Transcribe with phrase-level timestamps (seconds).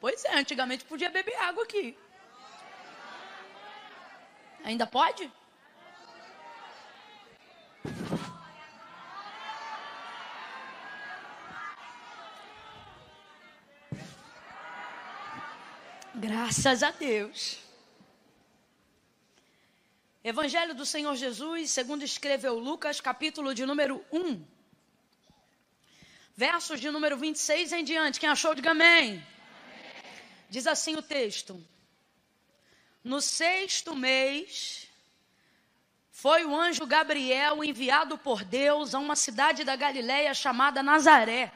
[0.00, 1.96] Pois é, antigamente podia beber água aqui.
[4.64, 5.30] Ainda pode?
[16.14, 17.58] Graças a Deus.
[20.24, 24.44] Evangelho do Senhor Jesus, segundo escreveu Lucas, capítulo de número 1.
[26.34, 28.18] Versos de número 26 em diante.
[28.18, 29.24] Quem achou, diga amém.
[30.48, 31.62] Diz assim o texto:
[33.02, 34.88] No sexto mês,
[36.10, 41.52] foi o anjo Gabriel enviado por Deus a uma cidade da Galiléia chamada Nazaré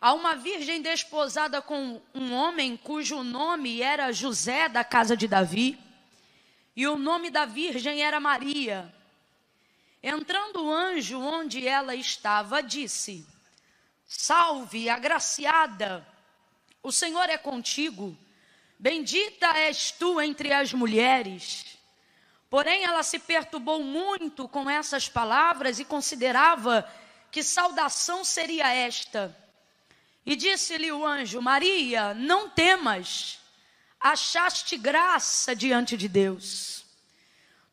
[0.00, 5.78] a uma virgem desposada com um homem cujo nome era José da casa de Davi,
[6.74, 8.94] e o nome da virgem era Maria.
[10.02, 13.26] Entrando o anjo onde ela estava, disse:
[14.06, 16.06] Salve, agraciada,
[16.86, 18.16] o Senhor é contigo,
[18.78, 21.76] bendita és tu entre as mulheres.
[22.48, 26.88] Porém, ela se perturbou muito com essas palavras e considerava
[27.32, 29.36] que saudação seria esta.
[30.24, 33.40] E disse-lhe o anjo: Maria, não temas,
[33.98, 36.86] achaste graça diante de Deus.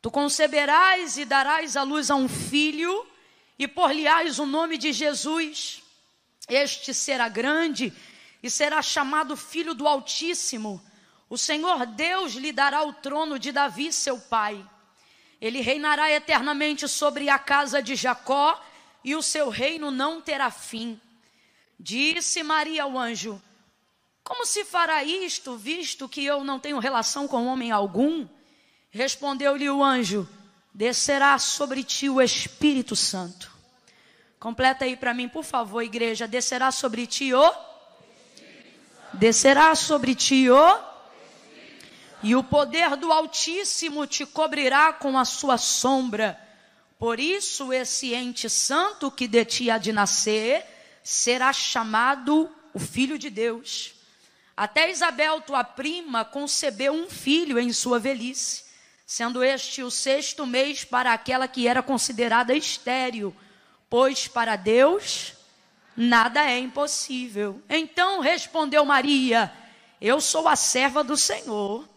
[0.02, 3.06] Tu conceberás e darás à luz a um filho,
[3.59, 5.84] e por-lhe-ás o nome de Jesus.
[6.50, 7.94] Este será grande
[8.44, 10.84] e será chamado Filho do Altíssimo.
[11.30, 14.64] O Senhor Deus lhe dará o trono de Davi, seu pai.
[15.40, 18.62] Ele reinará eternamente sobre a casa de Jacó,
[19.02, 21.00] e o seu reino não terá fim.
[21.80, 23.42] Disse Maria ao anjo:
[24.24, 28.28] Como se fará isto, visto que eu não tenho relação com homem algum?
[28.90, 30.28] Respondeu-lhe o anjo:
[30.74, 33.52] Descerá sobre ti o Espírito Santo.
[34.40, 36.28] Completa aí para mim, por favor, igreja.
[36.28, 37.73] Descerá sobre ti o.
[39.14, 40.80] Descerá sobre ti o.
[42.22, 46.40] E o poder do Altíssimo te cobrirá com a sua sombra.
[46.97, 50.66] Por isso, esse ente santo que de ti há de nascer
[51.03, 53.94] será chamado o Filho de Deus.
[54.56, 58.63] Até Isabel, tua prima, concebeu um filho em sua velhice,
[59.06, 63.35] sendo este o sexto mês para aquela que era considerada estéril,
[63.90, 65.33] pois para Deus
[65.96, 67.62] nada é impossível.
[67.70, 69.52] Então respondeu Maria:
[70.00, 71.88] Eu sou a serva do Senhor,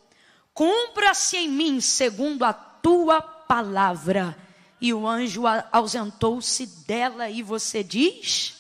[0.52, 4.36] cumpra-se em mim segundo a tua palavra.
[4.80, 5.42] E o anjo
[5.72, 8.56] ausentou-se dela, e você diz: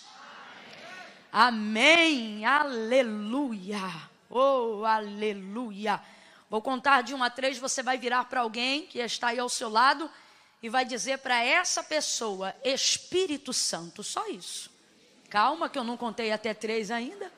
[1.30, 3.82] Amém, aleluia,
[4.30, 6.00] oh, aleluia.
[6.48, 9.48] Vou contar de uma a três, você vai virar para alguém que está aí ao
[9.48, 10.10] seu lado
[10.62, 14.70] e vai dizer para essa pessoa, Espírito Santo, só isso.
[15.28, 17.32] Calma que eu não contei até três ainda.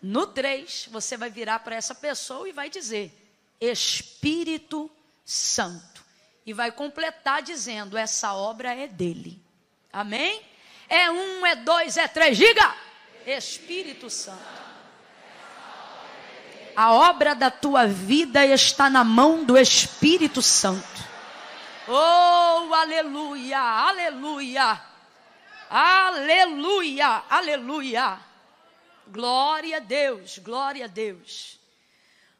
[0.00, 3.12] No três, você vai virar para essa pessoa e vai dizer,
[3.60, 4.90] Espírito
[5.24, 6.04] Santo.
[6.44, 9.40] E vai completar dizendo, essa obra é dele.
[9.92, 10.42] Amém?
[10.88, 12.36] É um, é dois, é três.
[12.36, 12.74] Diga!
[13.26, 14.64] Espírito Santo.
[16.76, 21.04] A obra da tua vida está na mão do Espírito Santo.
[21.86, 24.80] Oh, aleluia, aleluia,
[25.70, 28.18] aleluia, aleluia.
[29.06, 31.58] Glória a Deus, glória a Deus.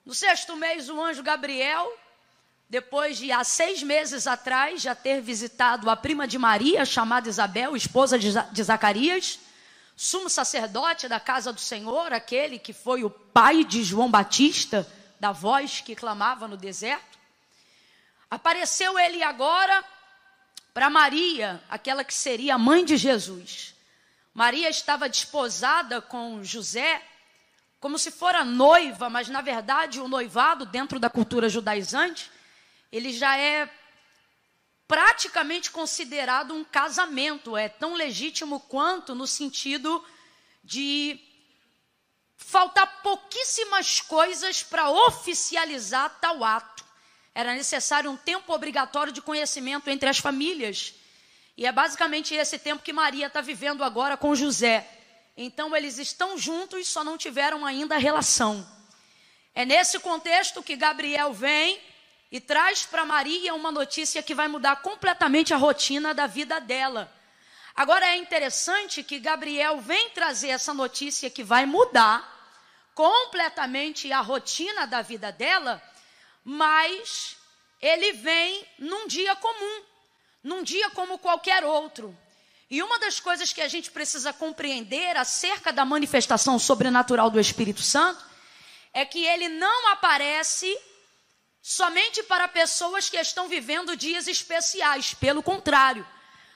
[0.05, 1.93] No sexto mês, o anjo Gabriel
[2.69, 7.77] depois de há seis meses atrás já ter visitado a prima de Maria, chamada Isabel,
[7.77, 9.39] esposa de Zacarias,
[9.97, 14.85] sumo sacerdote da casa do Senhor, aquele que foi o pai de João Batista,
[15.21, 17.19] da voz que clamava no deserto.
[18.29, 19.85] Apareceu ele agora
[20.75, 23.77] para Maria, aquela que seria a mãe de Jesus.
[24.35, 27.01] Maria estava desposada com José,
[27.79, 32.29] como se fora noiva, mas na verdade o noivado, dentro da cultura judaizante,
[32.91, 33.71] ele já é
[34.89, 40.05] praticamente considerado um casamento, é tão legítimo quanto no sentido
[40.65, 41.21] de
[42.37, 46.84] faltar pouquíssimas coisas para oficializar tal ato.
[47.35, 50.95] Era necessário um tempo obrigatório de conhecimento entre as famílias.
[51.57, 54.89] E é basicamente esse tempo que Maria está vivendo agora com José.
[55.37, 58.67] Então eles estão juntos, só não tiveram ainda relação.
[59.55, 61.81] É nesse contexto que Gabriel vem
[62.31, 67.13] e traz para Maria uma notícia que vai mudar completamente a rotina da vida dela.
[67.77, 72.33] Agora é interessante que Gabriel vem trazer essa notícia que vai mudar
[72.95, 75.83] completamente a rotina da vida dela,
[76.45, 77.37] mas
[77.81, 79.83] ele vem num dia comum,
[80.43, 82.17] num dia como qualquer outro.
[82.71, 87.83] E uma das coisas que a gente precisa compreender acerca da manifestação sobrenatural do Espírito
[87.83, 88.25] Santo
[88.93, 90.77] é que ele não aparece
[91.63, 95.15] somente para pessoas que estão vivendo dias especiais.
[95.15, 96.07] Pelo contrário,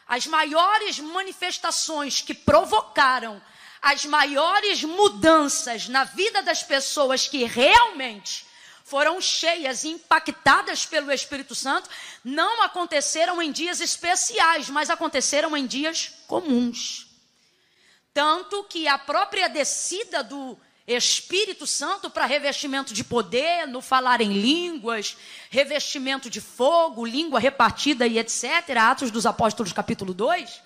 [0.07, 3.43] as maiores manifestações que provocaram
[3.81, 8.48] as maiores mudanças na vida das pessoas que realmente
[8.89, 11.89] foram cheias e impactadas pelo Espírito Santo,
[12.25, 17.07] não aconteceram em dias especiais, mas aconteceram em dias comuns.
[18.15, 24.33] Tanto que a própria descida do Espírito Santo para revestimento de poder, no falar em
[24.33, 25.19] línguas,
[25.51, 28.45] revestimento de fogo, língua repartida e etc.
[28.81, 30.63] Atos dos Apóstolos, capítulo 2.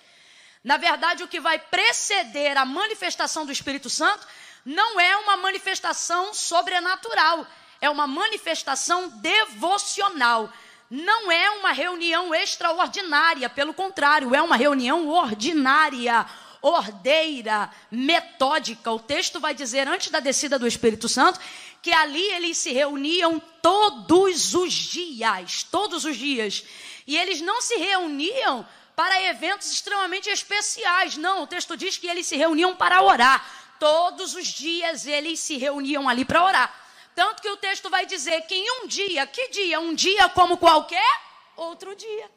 [0.63, 4.25] Na verdade, o que vai preceder a manifestação do Espírito Santo
[4.65, 7.45] não é uma manifestação sobrenatural,
[7.83, 10.49] é uma manifestação devocional.
[10.89, 16.25] Não é uma reunião extraordinária, pelo contrário, é uma reunião ordinária
[16.61, 18.89] ordeira, metódica.
[18.89, 21.41] O texto vai dizer, antes da descida do Espírito Santo,
[21.81, 26.63] que ali eles se reuniam todos os dias, todos os dias.
[27.05, 28.65] E eles não se reuniam
[28.95, 31.43] para eventos extremamente especiais, não.
[31.43, 33.45] O texto diz que eles se reuniam para orar.
[33.77, 36.82] Todos os dias eles se reuniam ali para orar.
[37.15, 39.79] Tanto que o texto vai dizer que em um dia, que dia?
[39.79, 41.21] Um dia como qualquer
[41.55, 42.29] outro dia.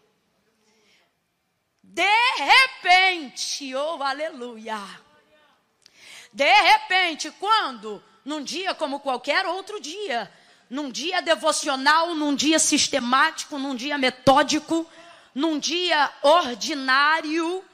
[1.83, 2.03] De
[2.37, 4.79] repente, oh aleluia.
[6.33, 8.03] De repente, quando?
[8.23, 10.31] Num dia como qualquer outro dia.
[10.69, 14.87] Num dia devocional, num dia sistemático, num dia metódico,
[15.35, 17.65] num dia ordinário.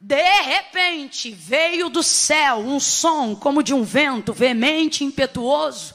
[0.00, 5.94] De repente veio do céu um som como de um vento veemente, impetuoso,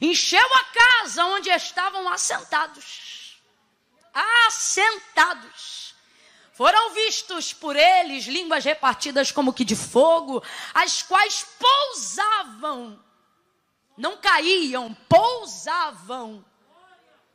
[0.00, 3.40] encheu a casa onde estavam assentados.
[4.46, 5.94] Assentados.
[6.52, 12.98] Foram vistos por eles línguas repartidas como que de fogo, as quais pousavam,
[13.96, 16.42] não caíam, pousavam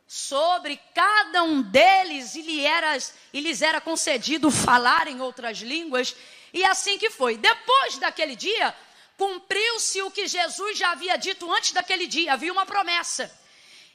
[0.08, 2.98] sobre cada um deles e, lhe era,
[3.32, 6.14] e lhes era concedido falar em outras línguas.
[6.52, 7.38] E assim que foi.
[7.38, 8.76] Depois daquele dia,
[9.22, 12.32] cumpriu-se o que Jesus já havia dito antes daquele dia.
[12.32, 13.30] Havia uma promessa.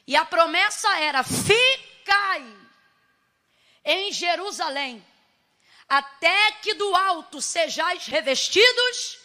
[0.06, 2.46] E a promessa era: ficai
[3.84, 5.04] em Jerusalém
[5.86, 9.18] até que do alto sejais revestidos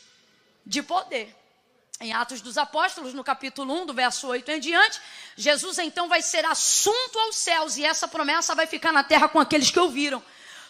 [0.65, 1.33] de poder.
[2.01, 4.99] Em Atos dos Apóstolos, no capítulo 1, do verso 8 em diante,
[5.37, 9.39] Jesus então vai ser assunto aos céus e essa promessa vai ficar na terra com
[9.39, 10.21] aqueles que ouviram.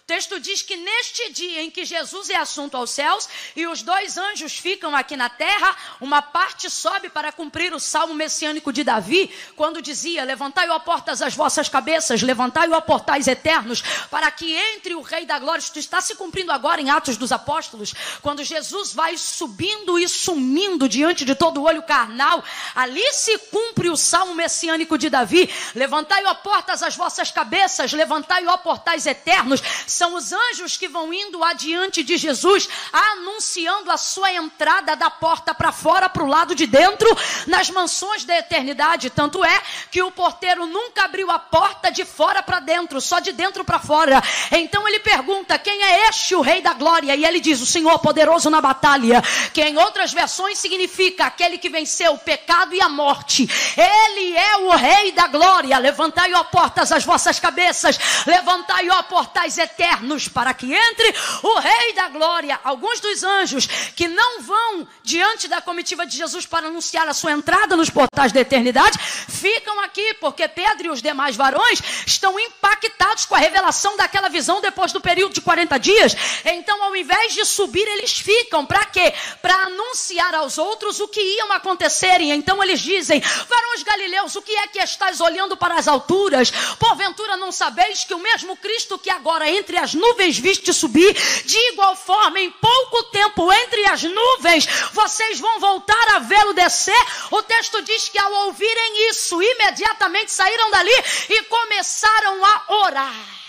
[0.04, 3.82] O texto diz que neste dia em que Jesus é assunto aos céus e os
[3.82, 8.84] dois anjos ficam aqui na terra, uma parte sobe para cumprir o salmo messiânico de
[8.84, 14.54] Davi, quando dizia: Levantai, ó portas, as vossas cabeças, levantai, ó portais eternos, para que
[14.54, 15.62] entre o Rei da Glória.
[15.62, 20.90] Isto está se cumprindo agora em Atos dos Apóstolos, quando Jesus vai subindo e sumindo
[20.90, 22.44] diante de todo o olho carnal.
[22.76, 28.46] Ali se cumpre o salmo messiânico de Davi: Levantai, ó portas, as vossas cabeças, levantai,
[28.48, 34.34] ó portais eternos são os anjos que vão indo adiante de Jesus, anunciando a sua
[34.34, 37.16] entrada da porta para fora, para o lado de dentro,
[37.48, 39.10] nas mansões da eternidade.
[39.10, 39.62] Tanto é
[39.92, 43.80] que o porteiro nunca abriu a porta de fora para dentro, só de dentro para
[43.80, 44.22] fora.
[44.52, 47.16] Então ele pergunta: quem é este o Rei da Glória?
[47.16, 49.22] E ele diz: o Senhor poderoso na batalha,
[49.54, 53.48] que em outras versões significa aquele que venceu o pecado e a morte.
[53.78, 55.78] Ele é o Rei da Glória.
[55.78, 61.60] Levantai, ó portas, as vossas cabeças, levantai, ó portais eternos eternos para que entre o
[61.60, 62.60] Rei da Glória.
[62.64, 67.34] Alguns dos anjos que não vão diante da comitiva de Jesus para anunciar a sua
[67.34, 73.26] entrada nos portais da eternidade, ficam aqui porque Pedro e os demais varões estão impactados
[73.26, 76.16] com a revelação daquela visão depois do período de 40 dias.
[76.46, 79.14] Então, ao invés de subir, eles ficam para quê?
[79.42, 82.22] Para anunciar aos outros o que iam acontecer.
[82.22, 86.52] E então eles dizem: Varões galileus, o que é que estás olhando para as alturas?
[86.80, 91.14] Porventura não sabeis que o mesmo Cristo que agora entra entre as nuvens viste subir,
[91.46, 97.06] de igual forma, em pouco tempo, entre as nuvens, vocês vão voltar a vê-lo descer.
[97.32, 100.92] O texto diz que ao ouvirem isso, imediatamente saíram dali
[101.30, 103.44] e começaram a orar.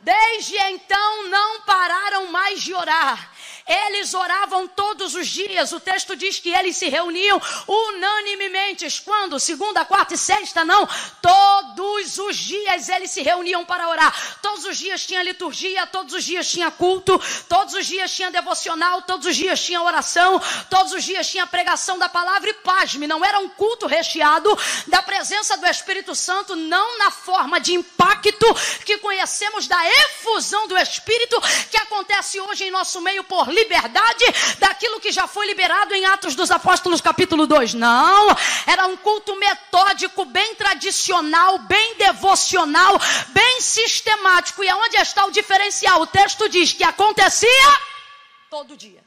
[0.00, 3.31] Desde então não pararam mais de orar
[3.66, 5.72] Eles oravam todos os dias.
[5.72, 8.86] O texto diz que eles se reuniam unanimemente.
[9.04, 9.38] Quando?
[9.38, 10.64] Segunda, quarta e sexta?
[10.64, 10.88] Não.
[11.20, 14.38] Todos os dias eles se reuniam para orar.
[14.42, 19.02] Todos os dias tinha liturgia, todos os dias tinha culto, todos os dias tinha devocional,
[19.02, 23.06] todos os dias tinha oração, todos os dias tinha pregação da palavra e pasme.
[23.06, 28.46] Não era um culto recheado da presença do Espírito Santo, não na forma de impacto
[28.84, 31.40] que conhecemos da efusão do Espírito
[31.70, 34.24] que acontece hoje em nosso meio por liberdade
[34.58, 37.74] daquilo que já foi liberado em Atos dos Apóstolos, capítulo 2.
[37.74, 38.28] Não,
[38.66, 44.64] era um culto metódico, bem tradicional, bem devocional, bem sistemático.
[44.64, 46.00] E aonde está o diferencial?
[46.02, 47.78] O texto diz que acontecia
[48.50, 49.02] todo dia.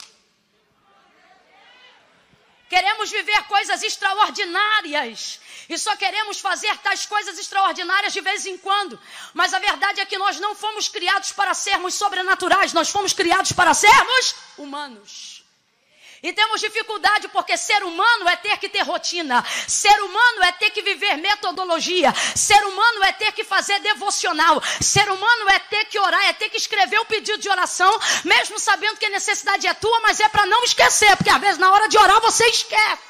[2.70, 5.40] Queremos viver coisas extraordinárias.
[5.70, 9.00] E só queremos fazer tais coisas extraordinárias de vez em quando.
[9.34, 13.52] Mas a verdade é que nós não fomos criados para sermos sobrenaturais, nós fomos criados
[13.52, 15.35] para sermos humanos.
[16.26, 20.72] E temos dificuldade porque ser humano é ter que ter rotina, ser humano é ter
[20.72, 26.00] que viver metodologia, ser humano é ter que fazer devocional, ser humano é ter que
[26.00, 29.74] orar, é ter que escrever o pedido de oração, mesmo sabendo que a necessidade é
[29.76, 33.04] tua, mas é para não esquecer, porque às vezes na hora de orar você esquece.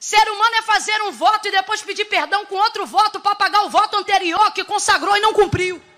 [0.00, 3.64] Ser humano é fazer um voto e depois pedir perdão com outro voto para pagar
[3.64, 5.89] o voto anterior que consagrou e não cumpriu.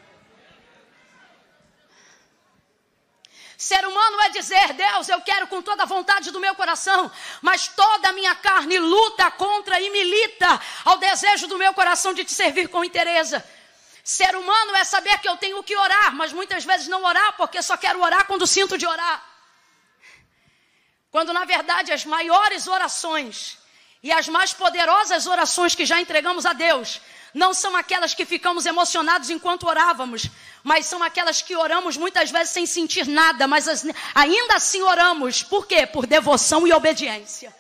[3.63, 7.09] Ser humano é dizer, Deus, eu quero com toda a vontade do meu coração,
[7.41, 12.25] mas toda a minha carne luta contra e milita ao desejo do meu coração de
[12.25, 13.41] te servir com interesse.
[14.03, 17.63] Ser humano é saber que eu tenho que orar, mas muitas vezes não orar porque
[17.63, 19.25] só quero orar quando sinto de orar.
[21.13, 23.59] Quando na verdade as maiores orações
[24.03, 27.01] e as mais poderosas orações que já entregamos a Deus
[27.33, 30.29] não são aquelas que ficamos emocionados enquanto orávamos,
[30.63, 35.43] mas são aquelas que oramos muitas vezes sem sentir nada, mas ainda assim oramos.
[35.43, 35.87] Por quê?
[35.87, 37.55] Por devoção e obediência.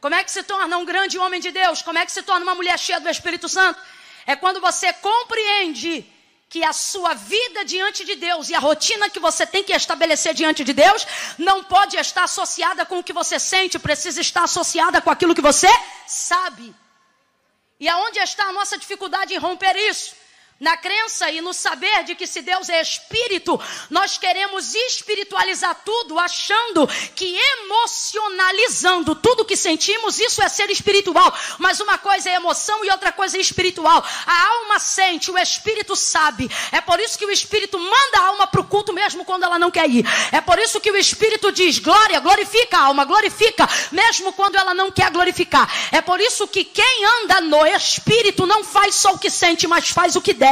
[0.00, 1.82] Como é que se torna um grande homem de Deus?
[1.82, 3.80] Como é que se torna uma mulher cheia do Espírito Santo?
[4.26, 6.06] É quando você compreende
[6.48, 10.32] que a sua vida diante de Deus e a rotina que você tem que estabelecer
[10.34, 15.00] diante de Deus não pode estar associada com o que você sente, precisa estar associada
[15.00, 15.68] com aquilo que você
[16.06, 16.74] sabe.
[17.78, 20.16] E aonde está a nossa dificuldade em romper isso?
[20.60, 26.18] Na crença e no saber de que se Deus é espírito, nós queremos espiritualizar tudo,
[26.18, 26.84] achando
[27.14, 31.32] que emocionalizando tudo que sentimos, isso é ser espiritual.
[31.58, 34.04] Mas uma coisa é emoção e outra coisa é espiritual.
[34.26, 36.50] A alma sente, o espírito sabe.
[36.72, 39.60] É por isso que o espírito manda a alma para o culto mesmo quando ela
[39.60, 40.04] não quer ir.
[40.32, 44.74] É por isso que o espírito diz: glória, glorifica a alma, glorifica, mesmo quando ela
[44.74, 45.72] não quer glorificar.
[45.92, 49.88] É por isso que quem anda no espírito não faz só o que sente, mas
[49.90, 50.47] faz o que deve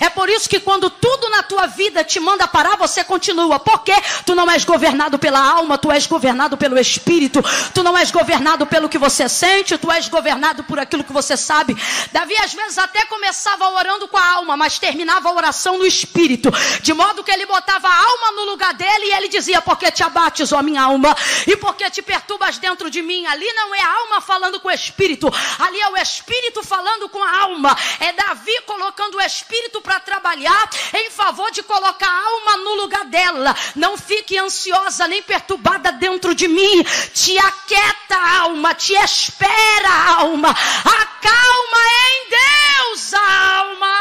[0.00, 3.58] É por isso que quando tudo na tua vida te manda parar, você continua.
[3.58, 7.42] Porque tu não és governado pela alma, tu és governado pelo espírito.
[7.72, 11.36] Tu não és governado pelo que você sente, tu és governado por aquilo que você
[11.36, 11.76] sabe.
[12.12, 16.50] Davi às vezes até começava orando com a alma, mas terminava a oração no espírito,
[16.80, 20.02] de modo que ele botava a alma no lugar dele e ele dizia: "Porque te
[20.02, 23.26] abates, ó minha alma, e porque te perturbas dentro de mim".
[23.26, 27.22] Ali não é a alma falando com o espírito, ali é o espírito falando com
[27.22, 27.76] a alma.
[28.00, 32.74] É Davi colocando o espírito espírito para trabalhar em favor de colocar a alma no
[32.74, 33.54] lugar dela.
[33.74, 36.82] Não fique ansiosa nem perturbada dentro de mim.
[37.12, 40.50] Te aquieta, alma, te espera, alma.
[40.50, 43.96] Acalma em Deus, alma.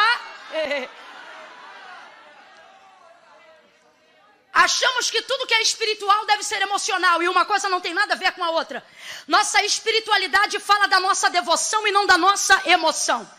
[4.56, 8.14] Achamos que tudo que é espiritual deve ser emocional e uma coisa não tem nada
[8.14, 8.82] a ver com a outra.
[9.28, 13.30] Nossa espiritualidade fala da nossa devoção e não da nossa emoção.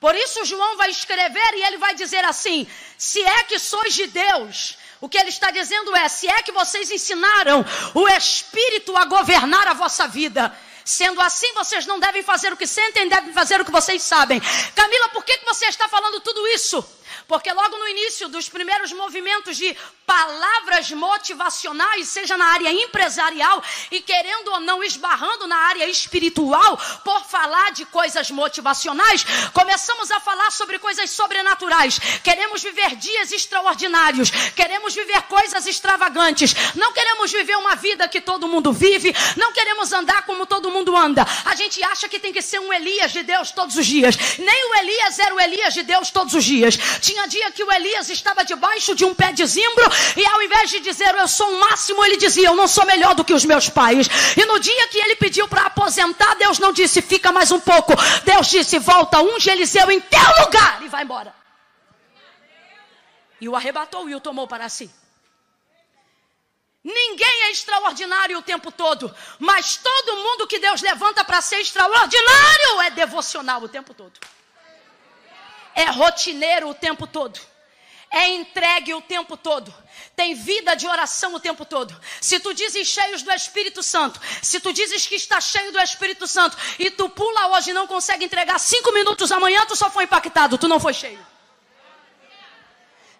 [0.00, 2.66] Por isso, João vai escrever e ele vai dizer assim:
[2.98, 6.52] se é que sois de Deus, o que ele está dizendo é: se é que
[6.52, 10.56] vocês ensinaram o Espírito a governar a vossa vida.
[10.84, 14.40] Sendo assim, vocês não devem fazer o que sentem, devem fazer o que vocês sabem.
[14.72, 16.80] Camila, por que, que você está falando tudo isso?
[17.26, 24.00] Porque logo no início dos primeiros movimentos de palavras motivacionais, seja na área empresarial e
[24.00, 30.52] querendo ou não esbarrando na área espiritual, por falar de coisas motivacionais, começamos a falar
[30.52, 31.98] sobre coisas sobrenaturais.
[32.22, 36.54] Queremos viver dias extraordinários, queremos viver coisas extravagantes.
[36.76, 40.96] Não queremos viver uma vida que todo mundo vive, não queremos andar como todo mundo
[40.96, 41.26] anda.
[41.44, 44.16] A gente acha que tem que ser um Elias de Deus todos os dias.
[44.38, 46.78] Nem o Elias era o Elias de Deus todos os dias.
[47.00, 49.84] Tinha dia que o Elias estava debaixo de um pé de zimbro
[50.16, 53.14] e ao invés de dizer eu sou o máximo, ele dizia eu não sou melhor
[53.14, 54.08] do que os meus pais.
[54.36, 57.94] E no dia que ele pediu para aposentar, Deus não disse fica mais um pouco.
[58.24, 61.34] Deus disse volta, unge Eliseu em teu lugar e vai embora.
[63.40, 64.90] E o arrebatou e o tomou para si.
[66.82, 72.80] Ninguém é extraordinário o tempo todo, mas todo mundo que Deus levanta para ser extraordinário
[72.82, 74.12] é devocional o tempo todo.
[75.76, 77.38] É rotineiro o tempo todo.
[78.10, 79.72] É entregue o tempo todo
[80.16, 81.94] tem vida de oração o tempo todo.
[82.22, 86.26] Se tu dizes cheios do Espírito Santo, se tu dizes que está cheio do Espírito
[86.26, 90.04] Santo e tu pula hoje e não consegue entregar cinco minutos amanhã, tu só foi
[90.04, 91.24] impactado, tu não foi cheio.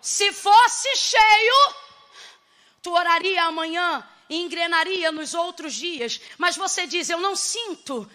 [0.00, 1.75] Se fosse cheio,
[2.82, 6.18] tu oraria amanhã e engrenaria nos outros dias.
[6.38, 8.10] Mas você diz: Eu não sinto.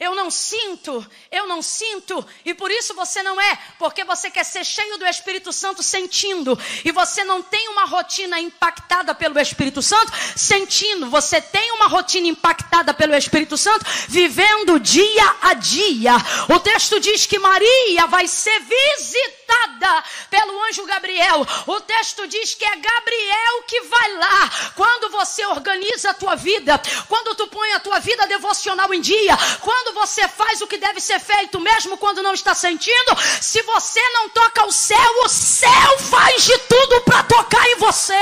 [0.00, 4.44] Eu não sinto, eu não sinto, e por isso você não é, porque você quer
[4.44, 9.82] ser cheio do Espírito Santo sentindo, e você não tem uma rotina impactada pelo Espírito
[9.82, 16.12] Santo sentindo, você tem uma rotina impactada pelo Espírito Santo vivendo dia a dia.
[16.48, 21.46] O texto diz que Maria vai ser visitada pelo anjo Gabriel.
[21.66, 24.50] O texto diz que é Gabriel que vai lá.
[24.76, 29.36] Quando você organiza a tua vida, quando tu põe a tua vida devocional em dia,
[29.60, 33.62] quando quando você faz o que deve ser feito, mesmo quando não está sentindo, se
[33.62, 38.14] você não toca o céu, o céu faz de tudo para tocar em você.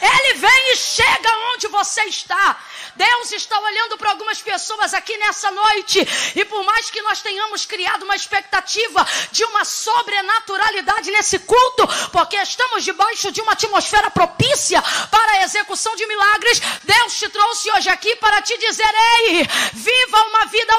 [0.00, 2.58] Ele vem e chega onde você está.
[2.96, 7.64] Deus está olhando para algumas pessoas aqui nessa noite, e por mais que nós tenhamos
[7.64, 14.82] criado uma expectativa de uma sobrenaturalidade nesse culto, porque estamos debaixo de uma atmosfera propícia
[15.10, 20.22] para a execução de milagres, Deus te trouxe hoje aqui para te dizer: ei, viva
[20.28, 20.72] uma vida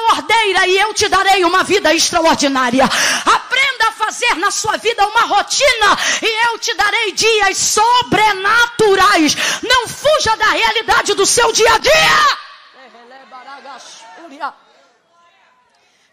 [0.66, 2.84] e eu te darei uma vida extraordinária.
[2.84, 9.34] Aprenda a fazer na sua vida uma rotina e eu te darei dias sobrenaturais.
[9.62, 12.38] Não fuja da realidade do seu dia a dia.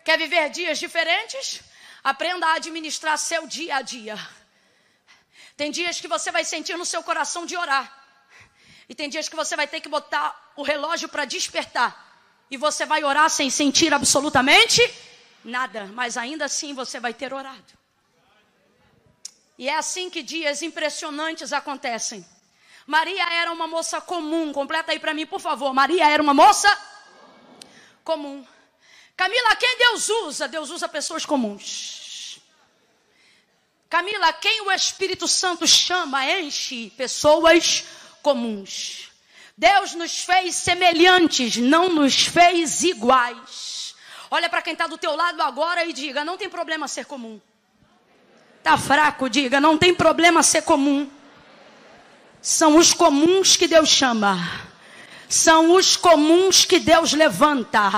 [0.03, 1.62] Quer viver dias diferentes?
[2.03, 4.18] Aprenda a administrar seu dia a dia.
[5.56, 8.00] Tem dias que você vai sentir no seu coração de orar.
[8.89, 12.11] E tem dias que você vai ter que botar o relógio para despertar.
[12.51, 14.81] E você vai orar sem sentir absolutamente
[15.43, 15.86] nada.
[15.93, 17.79] Mas ainda assim você vai ter orado.
[19.58, 22.25] E é assim que dias impressionantes acontecem.
[22.86, 24.51] Maria era uma moça comum.
[24.51, 25.74] Completa aí para mim, por favor.
[25.74, 26.70] Maria era uma moça
[28.03, 28.46] comum.
[29.15, 30.48] Camila, quem Deus usa?
[30.48, 32.41] Deus usa pessoas comuns.
[33.88, 37.86] Camila, quem o Espírito Santo chama, enche pessoas
[38.22, 39.11] comuns.
[39.62, 43.94] Deus nos fez semelhantes, não nos fez iguais.
[44.31, 47.40] Olha para quem está do teu lado agora e diga: não tem problema ser comum.
[48.57, 51.07] Está fraco, diga: não tem problema ser comum.
[52.42, 54.36] São os comuns que Deus chama.
[55.29, 57.92] São os comuns que Deus levanta.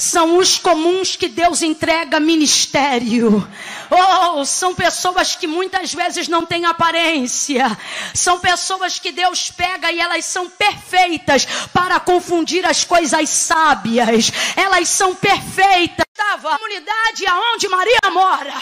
[0.00, 3.46] São os comuns que Deus entrega ministério.
[3.90, 7.76] Oh, são pessoas que muitas vezes não têm aparência.
[8.14, 14.32] São pessoas que Deus pega e elas são perfeitas para confundir as coisas sábias.
[14.56, 16.06] Elas são perfeitas.
[16.10, 18.54] Estava a comunidade aonde Maria mora.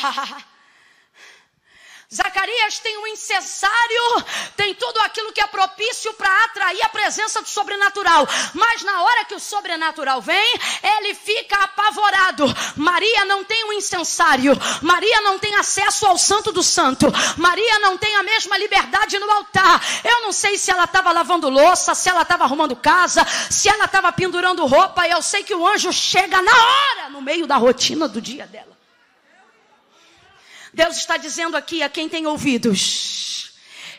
[2.14, 4.24] Zacarias tem um incensário,
[4.56, 8.26] tem tudo aquilo que é propício para atrair a presença do sobrenatural.
[8.54, 12.46] Mas na hora que o sobrenatural vem, ele fica apavorado.
[12.76, 17.98] Maria não tem um incensário, Maria não tem acesso ao Santo do Santo, Maria não
[17.98, 19.84] tem a mesma liberdade no altar.
[20.02, 23.84] Eu não sei se ela estava lavando louça, se ela estava arrumando casa, se ela
[23.84, 25.06] estava pendurando roupa.
[25.06, 28.77] Eu sei que o anjo chega na hora, no meio da rotina do dia dela.
[30.78, 33.37] Deus está dizendo aqui a quem tem ouvidos.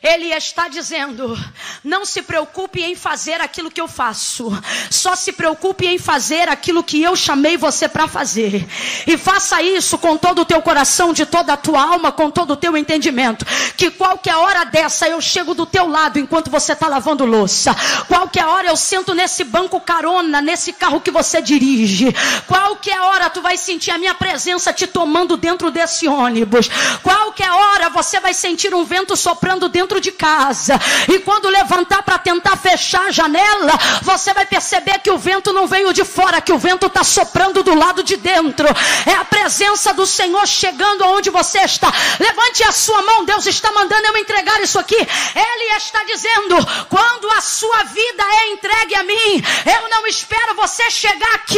[0.02, 1.38] Ele está dizendo:
[1.84, 4.50] não se preocupe em fazer aquilo que eu faço,
[4.90, 8.66] só se preocupe em fazer aquilo que eu chamei você para fazer.
[9.06, 12.52] E faça isso com todo o teu coração, de toda a tua alma, com todo
[12.52, 13.46] o teu entendimento.
[13.76, 17.76] Que qualquer hora dessa eu chego do teu lado enquanto você está lavando louça.
[18.08, 22.16] Qualquer hora eu sento nesse banco carona, nesse carro que você dirige.
[22.48, 26.70] Qualquer hora tu vai sentir a minha presença te tomando dentro desse ônibus.
[27.04, 30.80] Qualquer hora você vai sentir um vento soprando dentro dentro de casa.
[31.08, 33.73] E quando levantar para tentar fechar a janela,
[34.04, 37.63] você vai perceber que o vento não veio de fora, que o vento está soprando
[37.63, 38.67] do lado de dentro.
[39.08, 41.91] É a presença do Senhor chegando aonde você está.
[42.19, 44.95] Levante a sua mão, Deus está mandando eu entregar isso aqui.
[44.95, 46.56] Ele está dizendo:
[46.88, 51.58] quando a sua vida é entregue a mim, eu não espero você chegar aqui.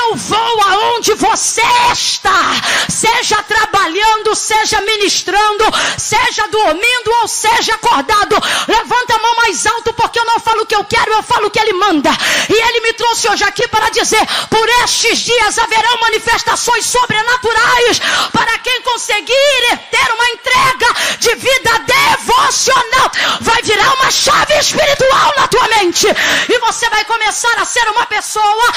[0.00, 2.40] Eu vou aonde você está.
[2.88, 5.64] Seja trabalhando, seja ministrando,
[5.98, 8.36] seja dormindo ou seja seja acordado.
[8.68, 11.50] Levanta a mão mais alto, porque eu não falo que eu quero, eu falo o
[11.50, 12.10] que Ele manda.
[12.48, 18.00] E Ele me trouxe hoje aqui para dizer: por estes dias haverão manifestações sobrenaturais
[18.32, 20.86] para quem conseguir ter uma entrega
[21.18, 23.10] de vida devocional.
[23.40, 26.06] Vai virar uma chave espiritual na tua mente.
[26.48, 28.72] E você vai começar a ser uma pessoa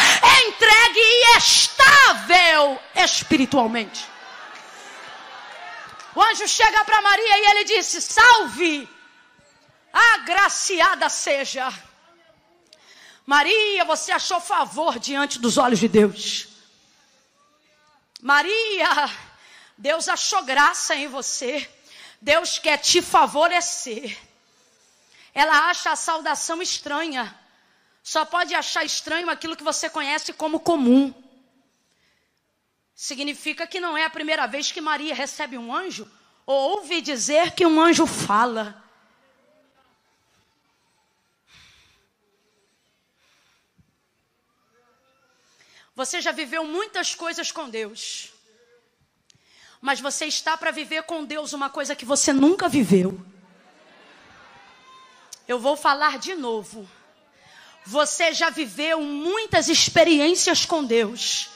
[0.46, 4.13] entregue e estável espiritualmente.
[6.16, 8.88] O anjo chega para Maria e ele disse: Salve,
[9.92, 11.74] agraciada seja.
[13.26, 16.48] Maria, você achou favor diante dos olhos de Deus.
[18.22, 19.10] Maria,
[19.78, 21.70] Deus achou graça em você.
[22.22, 24.18] Deus quer te favorecer.
[25.34, 27.34] Ela acha a saudação estranha.
[28.04, 31.14] Só pode achar estranho aquilo que você conhece como comum.
[33.04, 36.10] Significa que não é a primeira vez que Maria recebe um anjo,
[36.46, 38.82] ou ouve dizer que um anjo fala.
[45.94, 48.32] Você já viveu muitas coisas com Deus.
[49.82, 53.22] Mas você está para viver com Deus uma coisa que você nunca viveu.
[55.46, 56.90] Eu vou falar de novo.
[57.86, 61.52] Você já viveu muitas experiências com Deus.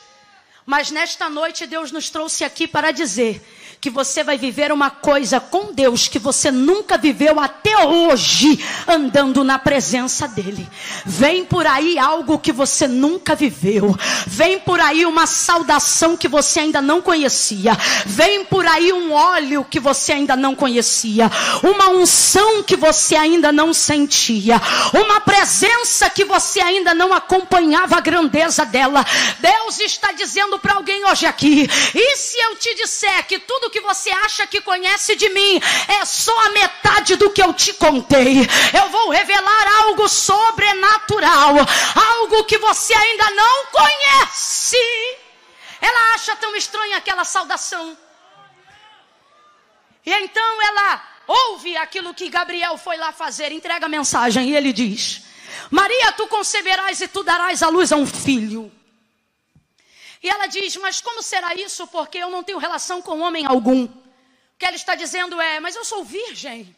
[0.70, 3.42] Mas nesta noite Deus nos trouxe aqui para dizer
[3.80, 9.44] que você vai viver uma coisa com Deus que você nunca viveu até hoje, andando
[9.44, 10.68] na presença dEle.
[11.06, 13.96] Vem por aí algo que você nunca viveu.
[14.26, 17.78] Vem por aí uma saudação que você ainda não conhecia.
[18.06, 21.32] Vem por aí um óleo que você ainda não conhecia.
[21.62, 24.60] Uma unção que você ainda não sentia.
[24.94, 29.06] Uma presença que você ainda não acompanhava a grandeza dela.
[29.40, 33.70] Deus está dizendo para alguém hoje aqui: e se eu te disser que tudo tudo
[33.70, 37.74] que você acha que conhece de mim é só a metade do que eu te
[37.74, 38.48] contei.
[38.74, 41.56] Eu vou revelar algo sobrenatural,
[41.96, 44.78] algo que você ainda não conhece.
[45.82, 47.98] Ela acha tão estranha aquela saudação.
[50.06, 54.72] E então ela ouve aquilo que Gabriel foi lá fazer, entrega a mensagem e ele
[54.72, 55.24] diz:
[55.70, 58.72] Maria, tu conceberás e tu darás à luz a um filho.
[60.28, 61.88] E ela diz: Mas como será isso?
[61.88, 63.86] Porque eu não tenho relação com homem algum.
[63.86, 66.76] O que ela está dizendo é: Mas eu sou virgem.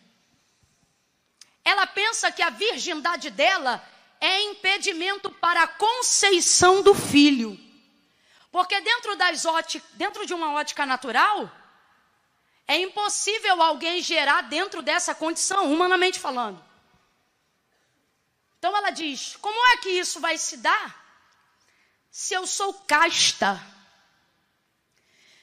[1.66, 3.84] Ela pensa que a virgindade dela
[4.22, 7.60] é impedimento para a conceição do filho.
[8.52, 11.52] Porque dentro, das ótica, dentro de uma ótica natural,
[12.68, 16.64] é impossível alguém gerar dentro dessa condição, humanamente falando.
[18.60, 20.99] Então ela diz: como é que isso vai se dar?
[22.12, 23.62] Se eu sou casta.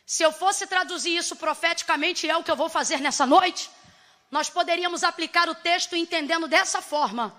[0.05, 3.71] Se eu fosse traduzir isso profeticamente, é o que eu vou fazer nessa noite,
[4.31, 7.35] nós poderíamos aplicar o texto entendendo dessa forma.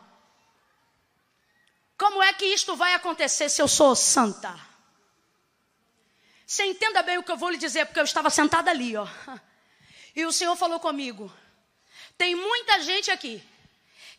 [1.97, 4.53] Como é que isto vai acontecer se eu sou santa?
[6.45, 9.07] Você entenda bem o que eu vou lhe dizer, porque eu estava sentada ali, ó.
[10.15, 11.31] E o Senhor falou comigo.
[12.17, 13.43] Tem muita gente aqui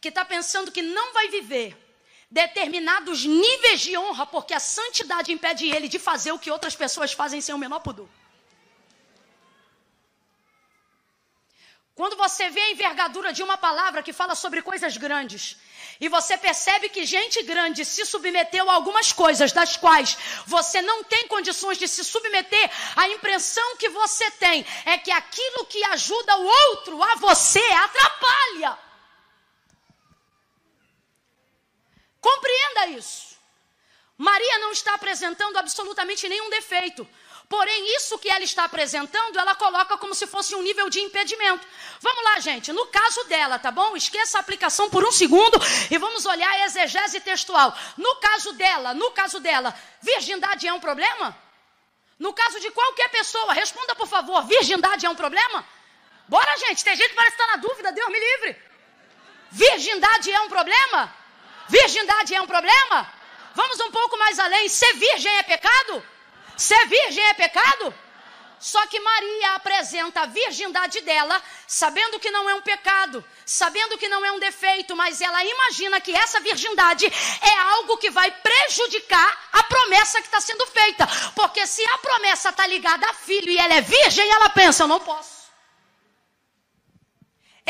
[0.01, 1.88] que está pensando que não vai viver
[2.31, 7.12] determinados níveis de honra, porque a santidade impede ele de fazer o que outras pessoas
[7.12, 8.09] fazem sem o menor pudor.
[11.95, 15.57] Quando você vê a envergadura de uma palavra que fala sobre coisas grandes,
[16.01, 21.03] e você percebe que gente grande se submeteu a algumas coisas das quais você não
[21.03, 26.37] tem condições de se submeter, a impressão que você tem é que aquilo que ajuda
[26.37, 28.88] o outro a você atrapalha.
[32.20, 33.37] Compreenda isso.
[34.16, 37.09] Maria não está apresentando absolutamente nenhum defeito.
[37.48, 41.66] Porém, isso que ela está apresentando, ela coloca como se fosse um nível de impedimento.
[41.98, 42.72] Vamos lá, gente.
[42.72, 43.96] No caso dela, tá bom?
[43.96, 45.59] Esqueça a aplicação por um segundo
[45.90, 47.74] e vamos olhar a exegese textual.
[47.96, 51.35] No caso dela, no caso dela, virgindade é um problema?
[52.18, 55.64] No caso de qualquer pessoa, responda por favor: virgindade é um problema?
[56.28, 56.85] Bora, gente.
[56.85, 57.92] Tem gente que parece estar na dúvida.
[57.92, 58.62] Deus me livre.
[59.50, 61.14] Virgindade é um problema?
[61.68, 63.12] Virgindade é um problema?
[63.54, 64.68] Vamos um pouco mais além.
[64.68, 66.04] Ser virgem é pecado?
[66.57, 67.94] Ser virgem é pecado?
[68.61, 74.09] Só que Maria apresenta a virgindade dela, sabendo que não é um pecado, sabendo que
[74.09, 79.48] não é um defeito, mas ela imagina que essa virgindade é algo que vai prejudicar
[79.52, 81.07] a promessa que está sendo feita.
[81.37, 84.88] Porque se a promessa está ligada a filho e ela é virgem, ela pensa: eu
[84.88, 85.38] não posso.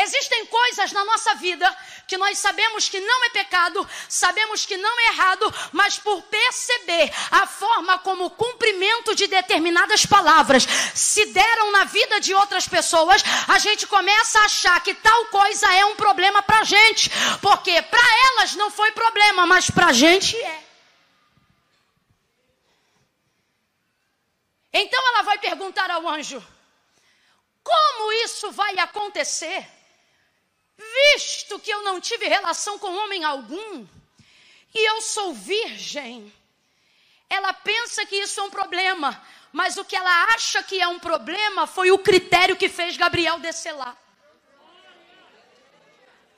[0.00, 5.00] Existem coisas na nossa vida que nós sabemos que não é pecado, sabemos que não
[5.00, 11.72] é errado, mas por perceber a forma como o cumprimento de determinadas palavras se deram
[11.72, 15.96] na vida de outras pessoas, a gente começa a achar que tal coisa é um
[15.96, 17.10] problema para gente,
[17.42, 20.64] porque para elas não foi problema, mas para gente é.
[24.72, 26.40] Então ela vai perguntar ao anjo:
[27.64, 29.77] como isso vai acontecer?
[30.78, 33.86] Visto que eu não tive relação com homem algum,
[34.74, 36.32] e eu sou virgem,
[37.28, 39.20] ela pensa que isso é um problema,
[39.52, 43.38] mas o que ela acha que é um problema foi o critério que fez Gabriel
[43.38, 43.96] descer lá.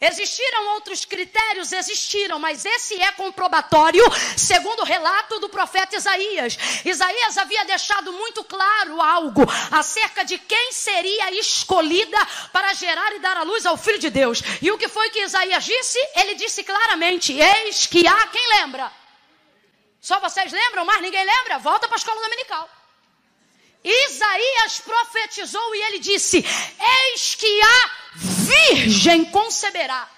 [0.01, 1.73] Existiram outros critérios?
[1.73, 4.03] Existiram, mas esse é comprobatório,
[4.35, 6.57] segundo o relato do profeta Isaías.
[6.85, 12.17] Isaías havia deixado muito claro algo acerca de quem seria escolhida
[12.51, 14.43] para gerar e dar a luz ao Filho de Deus.
[14.63, 15.99] E o que foi que Isaías disse?
[16.17, 18.91] Ele disse claramente: Eis que há, quem lembra?
[20.01, 21.59] Só vocês lembram, mas ninguém lembra?
[21.59, 22.71] Volta para a escola dominical.
[23.85, 26.43] Isaías profetizou e ele disse:
[26.79, 30.09] Eis que a virgem conceberá.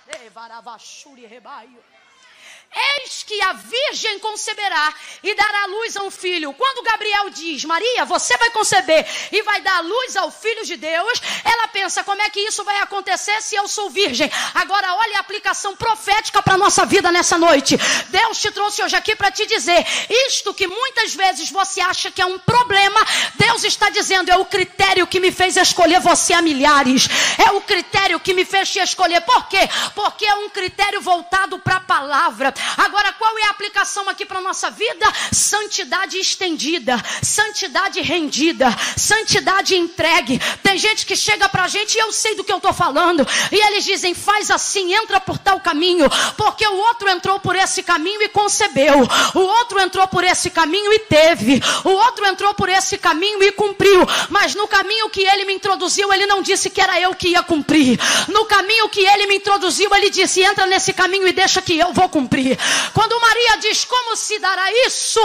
[2.75, 6.53] Eis que a virgem conceberá e dará luz a um filho.
[6.55, 11.21] Quando Gabriel diz, Maria, você vai conceber e vai dar luz ao filho de Deus,
[11.45, 14.31] ela pensa, como é que isso vai acontecer se eu sou virgem?
[14.55, 17.77] Agora, olha a aplicação profética para a nossa vida nessa noite.
[18.09, 22.23] Deus te trouxe hoje aqui para te dizer, isto que muitas vezes você acha que
[22.23, 23.01] é um problema,
[23.35, 27.09] Deus está dizendo, é o critério que me fez escolher você a milhares.
[27.39, 29.21] É o critério que me fez te escolher.
[29.23, 29.69] Por quê?
[29.95, 32.55] Porque é um critério voltado para a palavra.
[32.77, 35.07] Agora, qual é a aplicação aqui para a nossa vida?
[35.33, 40.41] Santidade estendida, santidade rendida, santidade entregue.
[40.63, 43.27] Tem gente que chega para a gente e eu sei do que eu estou falando.
[43.51, 47.83] E eles dizem: faz assim, entra por tal caminho, porque o outro entrou por esse
[47.83, 52.69] caminho e concebeu, o outro entrou por esse caminho e teve, o outro entrou por
[52.69, 54.07] esse caminho e cumpriu.
[54.29, 57.43] Mas no caminho que ele me introduziu, ele não disse que era eu que ia
[57.43, 57.99] cumprir.
[58.29, 61.93] No caminho que ele me introduziu, ele disse: entra nesse caminho e deixa que eu
[61.93, 62.52] vou cumprir.
[62.93, 65.21] Quando Maria diz como se dará isso,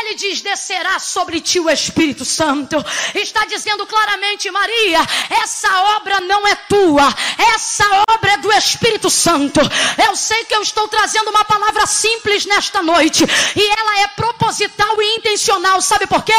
[0.00, 2.76] ele diz: descerá sobre ti o Espírito Santo.
[3.14, 5.00] Está dizendo claramente, Maria,
[5.42, 7.14] essa obra não é tua,
[7.54, 9.60] essa obra é do Espírito Santo.
[10.06, 13.24] Eu sei que eu estou trazendo uma palavra simples nesta noite
[13.56, 15.80] e ela é proposital e intencional.
[15.80, 16.32] Sabe por quê?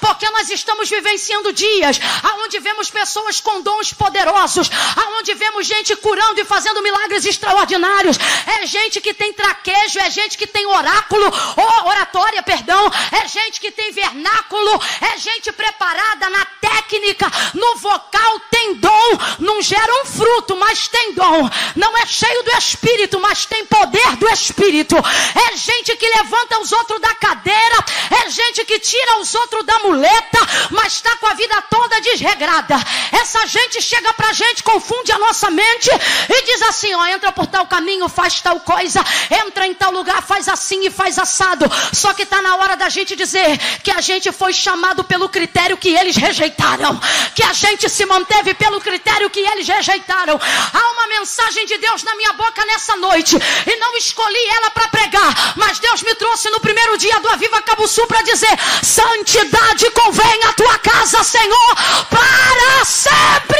[0.00, 6.40] Porque nós estamos vivenciando dias aonde vemos pessoas com dons poderosos, aonde vemos gente curando
[6.40, 8.18] e fazendo milagres extraordinários.
[8.46, 11.24] É gente que tem traquejo é gente que tem oráculo,
[11.56, 18.40] ou oratória, perdão, é gente que tem vernáculo, é gente preparada na técnica, no vocal,
[18.50, 23.46] tem dom, não gera um fruto, mas tem dom, não é cheio do Espírito, mas
[23.46, 27.84] tem poder do Espírito, é gente que levanta os outros da cadeira,
[28.24, 30.38] é gente que tira os outros da muleta,
[30.70, 32.76] mas está com a vida toda desregrada.
[33.12, 35.90] Essa gente chega pra gente, confunde a nossa mente
[36.28, 39.04] e diz assim: ó, entra por tal caminho, faz tal coisa,
[39.46, 41.64] entra em tal lugar, faz assim e faz assado.
[41.92, 45.76] Só que está na hora da gente dizer que a gente foi chamado pelo critério
[45.76, 47.00] que eles rejeitaram.
[47.34, 50.38] Que a gente se manteve pelo critério que eles rejeitaram.
[50.72, 53.36] Há uma mensagem de Deus na minha boca nessa noite.
[53.66, 55.54] E não escolhi ela para pregar.
[55.56, 60.44] Mas Deus me trouxe no primeiro dia do Aviva Cabo Sul para dizer: Santidade convém
[60.44, 61.76] à tua casa, Senhor,
[62.10, 63.58] para sempre.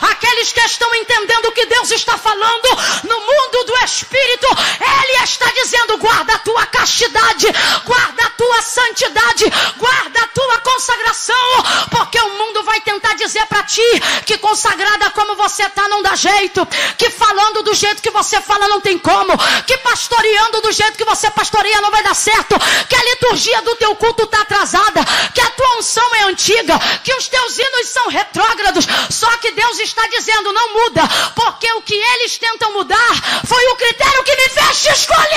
[0.00, 2.68] Aqueles que estão entendendo o que Deus está falando
[3.04, 4.46] no mundo do Espírito,
[4.80, 7.46] Ele está dizendo: guarda a tua castidade,
[7.84, 9.44] guarda a tua santidade,
[9.78, 13.82] guarda a tua consagração, porque o mundo vai tentar dizer para ti
[14.26, 18.68] que consagrada como você tá não dá jeito, que falando do jeito que você fala
[18.68, 19.32] não tem como,
[19.66, 22.56] que pastoreando do jeito que você pastoreia não vai dar certo,
[22.88, 27.14] que a liturgia do teu culto está atrasada, que a tua unção é antiga, que
[27.14, 31.02] os teus hinos são retrógrados, só que Deus está dizendo não muda,
[31.34, 35.31] porque o que eles tentam mudar foi o critério que me fez te escolher.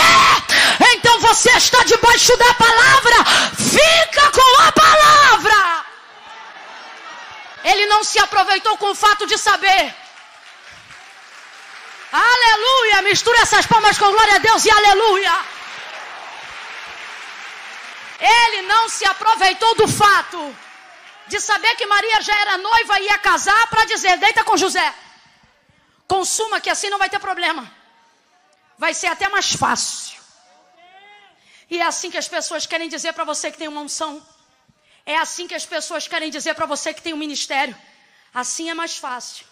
[0.94, 3.18] Então você está debaixo da palavra,
[3.56, 5.86] fica com a palavra.
[7.64, 9.96] Ele não se aproveitou com o fato de saber.
[12.12, 13.02] Aleluia!
[13.02, 15.36] Mistura essas palmas com glória a Deus e aleluia!
[18.20, 20.56] Ele não se aproveitou do fato
[21.28, 24.94] de saber que Maria já era noiva e ia casar para dizer: deita com José.
[26.08, 27.70] Consuma que assim não vai ter problema.
[28.78, 30.20] Vai ser até mais fácil.
[31.70, 34.22] E é assim que as pessoas querem dizer para você que tem uma unção.
[35.06, 37.76] É assim que as pessoas querem dizer para você que tem um ministério.
[38.34, 39.46] Assim é mais fácil.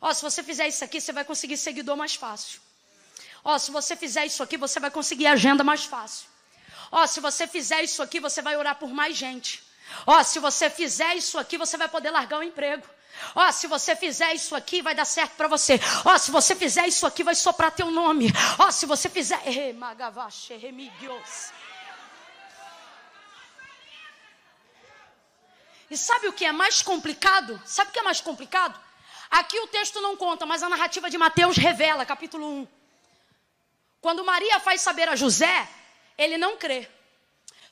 [0.00, 2.60] Ó, se você fizer isso aqui, você vai conseguir seguidor mais fácil.
[3.42, 6.28] Ó, se você fizer isso aqui, você vai conseguir agenda mais fácil.
[6.90, 9.62] Ó, se você fizer isso aqui, você vai orar por mais gente.
[10.06, 12.86] Ó, se você fizer isso aqui, você vai poder largar o emprego.
[13.34, 15.78] Ó, se você fizer isso aqui, vai dar certo para você.
[16.04, 18.32] Ó, se você fizer isso aqui, vai soprar teu nome.
[18.58, 19.40] Ó, se você fizer.
[25.88, 27.60] E sabe o que é mais complicado?
[27.64, 28.78] Sabe o que é mais complicado?
[29.30, 32.68] Aqui o texto não conta, mas a narrativa de Mateus revela, capítulo 1.
[34.00, 35.68] Quando Maria faz saber a José,
[36.16, 36.88] ele não crê.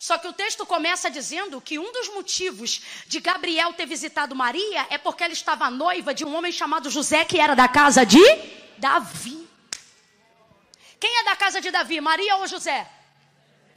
[0.05, 4.87] Só que o texto começa dizendo que um dos motivos de Gabriel ter visitado Maria
[4.91, 8.23] é porque ela estava noiva de um homem chamado José, que era da casa de
[8.77, 9.49] Davi.
[11.01, 12.87] Quem é da casa de Davi, Maria ou José?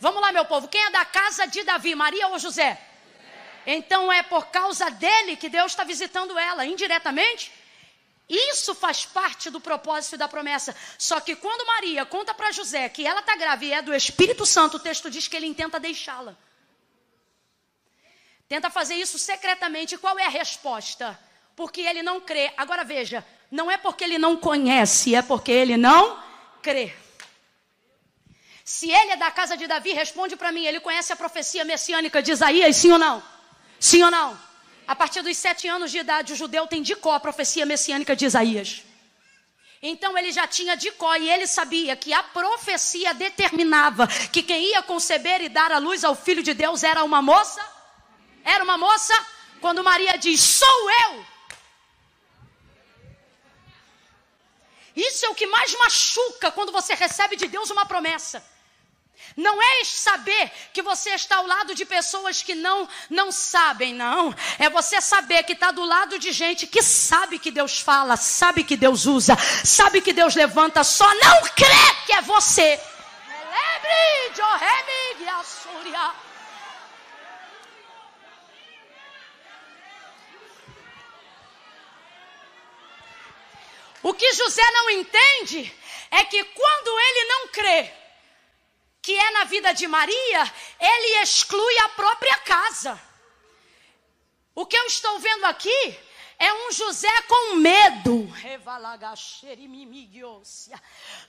[0.02, 0.68] Vamos lá, meu povo.
[0.68, 2.78] Quem é da casa de Davi, Maria ou José?
[3.66, 7.54] Então é por causa dele que Deus está visitando ela, indiretamente.
[8.30, 10.76] Isso faz parte do propósito e da promessa.
[10.98, 14.46] Só que quando Maria conta para José que ela está grávida e é do Espírito
[14.46, 16.36] Santo, o texto diz que ele tenta deixá-la.
[18.50, 19.98] Tenta fazer isso secretamente.
[19.98, 21.18] Qual é a resposta?
[21.56, 22.52] Porque ele não crê.
[22.58, 26.22] Agora veja, não é porque ele não conhece, é porque ele não
[26.62, 26.94] crê.
[28.63, 32.22] Se ele é da casa de Davi, responde para mim, ele conhece a profecia messiânica
[32.22, 33.24] de Isaías, sim ou não?
[33.80, 34.47] Sim ou não?
[34.88, 38.15] A partir dos sete anos de idade, o judeu tem de có a profecia messiânica
[38.15, 38.84] de Isaías.
[39.82, 44.71] Então ele já tinha de có e ele sabia que a profecia determinava que quem
[44.71, 47.62] ia conceber e dar a luz ao filho de Deus era uma moça.
[48.43, 49.13] Era uma moça.
[49.60, 51.26] Quando Maria diz: Sou eu.
[54.95, 58.43] Isso é o que mais machuca quando você recebe de Deus uma promessa.
[59.38, 64.34] Não é saber que você está ao lado de pessoas que não não sabem, não.
[64.58, 68.63] É você saber que está do lado de gente que sabe que Deus fala, sabe
[68.63, 72.80] que Deus usa, sabe que Deus levanta, só não crê que é você.
[84.02, 85.71] O que José não entende
[86.10, 87.93] é que quando ele não crê,
[89.08, 93.02] que é na vida de Maria, ele exclui a própria casa.
[94.54, 95.98] O que eu estou vendo aqui
[96.38, 98.30] é um José com medo.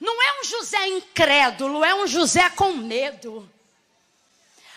[0.01, 3.49] Não é um José incrédulo, é um José com medo.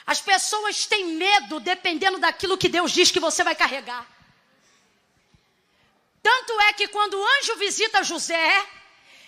[0.05, 4.05] As pessoas têm medo dependendo daquilo que Deus diz que você vai carregar.
[6.21, 8.63] Tanto é que quando o anjo visita José,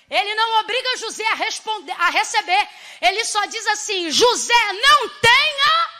[0.10, 2.68] ele não obriga José a, responder, a receber.
[3.02, 5.94] Ele só diz assim: José, não tenha.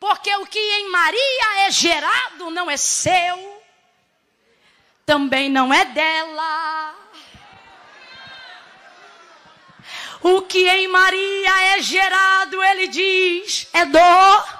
[0.00, 3.62] Porque o que em Maria é gerado não é seu,
[5.04, 6.94] também não é dela.
[10.20, 14.58] O que em Maria é gerado, ele diz, é dor.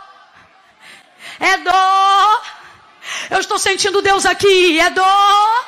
[1.41, 2.43] É dor.
[3.31, 5.68] Eu estou sentindo Deus aqui, é dor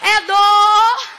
[0.00, 1.17] é dor.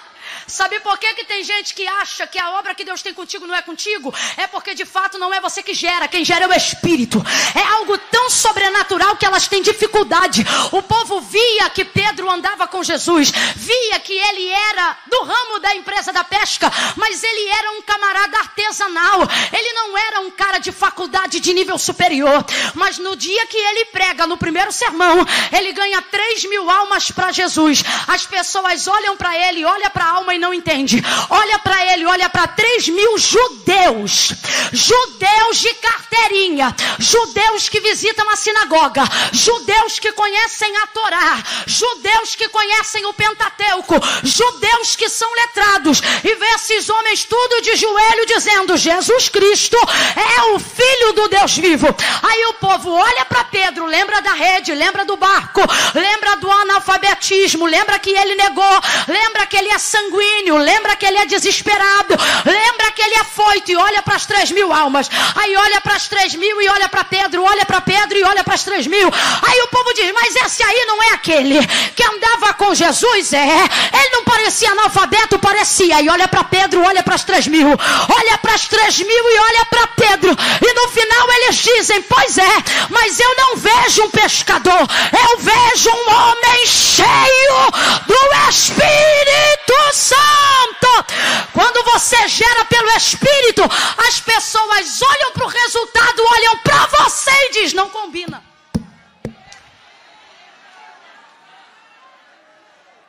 [0.50, 3.46] Sabe por que, que tem gente que acha que a obra que Deus tem contigo
[3.46, 4.14] não é contigo?
[4.36, 7.24] É porque de fato não é você que gera, quem gera é o Espírito.
[7.56, 10.44] É algo tão sobrenatural que elas têm dificuldade.
[10.72, 15.76] O povo via que Pedro andava com Jesus, via que ele era do ramo da
[15.76, 19.22] empresa da pesca, mas ele era um camarada artesanal.
[19.54, 22.44] Ele não era um cara de faculdade de nível superior.
[22.74, 25.24] Mas no dia que ele prega, no primeiro sermão,
[25.56, 27.84] ele ganha 3 mil almas para Jesus.
[28.08, 31.04] As pessoas olham para ele, olham para a alma e não entende.
[31.30, 34.34] Olha para ele, olha para 3 mil judeus,
[34.72, 42.48] judeus de carteirinha, judeus que visitam a sinagoga, judeus que conhecem a Torá, judeus que
[42.50, 48.78] conhecem o Pentateuco, judeus que são letrados, e vê esses homens tudo de joelho dizendo:
[48.78, 49.78] Jesus Cristo
[50.16, 51.88] é o Filho do Deus vivo.
[52.24, 55.62] Aí o povo olha para Pedro, lembra da rede, lembra do barco,
[55.94, 60.29] lembra do analfabetismo, lembra que ele negou, lembra que ele é sanguíneo
[60.70, 62.16] lembra que ele é desesperado,
[62.46, 65.10] lembra que ele é foito e olha para as três mil almas.
[65.36, 68.44] Aí olha para as três mil e olha para Pedro, olha para Pedro e olha
[68.44, 69.10] para as três mil.
[69.42, 71.66] Aí o povo diz: Mas esse aí não é aquele
[71.96, 73.34] que andava com Jesus?
[73.34, 76.02] É, ele não parecia analfabeto, parecia.
[76.02, 79.40] E olha para Pedro, olha para as três mil, olha para as três mil e
[79.40, 80.32] olha para Pedro.
[80.32, 85.90] E no final eles dizem: Pois é, mas eu não vejo um pescador, eu vejo
[85.90, 87.72] um homem cheio
[88.08, 90.19] do Espírito Santo.
[90.20, 91.52] Santo.
[91.54, 93.64] Quando você gera pelo Espírito,
[94.08, 98.44] as pessoas olham para o resultado, olham para você e diz: não combina.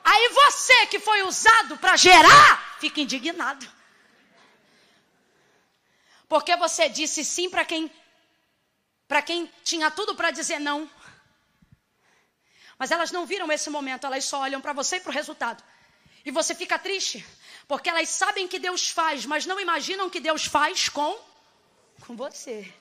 [0.04, 3.66] Aí você que foi usado para gerar, fica indignado.
[6.28, 7.90] Porque você disse sim para quem
[9.06, 10.88] para quem tinha tudo para dizer não.
[12.78, 15.62] Mas elas não viram esse momento, elas só olham para você e para o resultado.
[16.24, 17.24] E você fica triste,
[17.66, 21.18] porque elas sabem que Deus faz, mas não imaginam que Deus faz com
[22.06, 22.72] com você.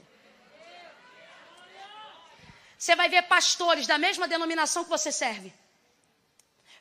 [2.77, 5.53] Você vai ver pastores da mesma denominação que você serve.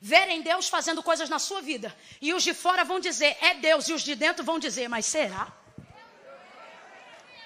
[0.01, 1.95] Verem Deus fazendo coisas na sua vida.
[2.21, 3.89] E os de fora vão dizer, é Deus.
[3.89, 5.53] E os de dentro vão dizer, mas será?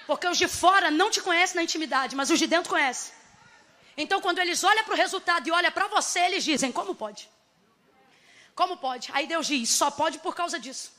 [0.05, 3.11] Porque os de fora não te conhecem na intimidade, mas os de dentro conhecem.
[3.97, 7.29] Então, quando eles olham para o resultado e olham para você, eles dizem: Como pode?
[8.55, 9.09] Como pode?
[9.13, 10.91] Aí Deus diz: Só pode por causa disso.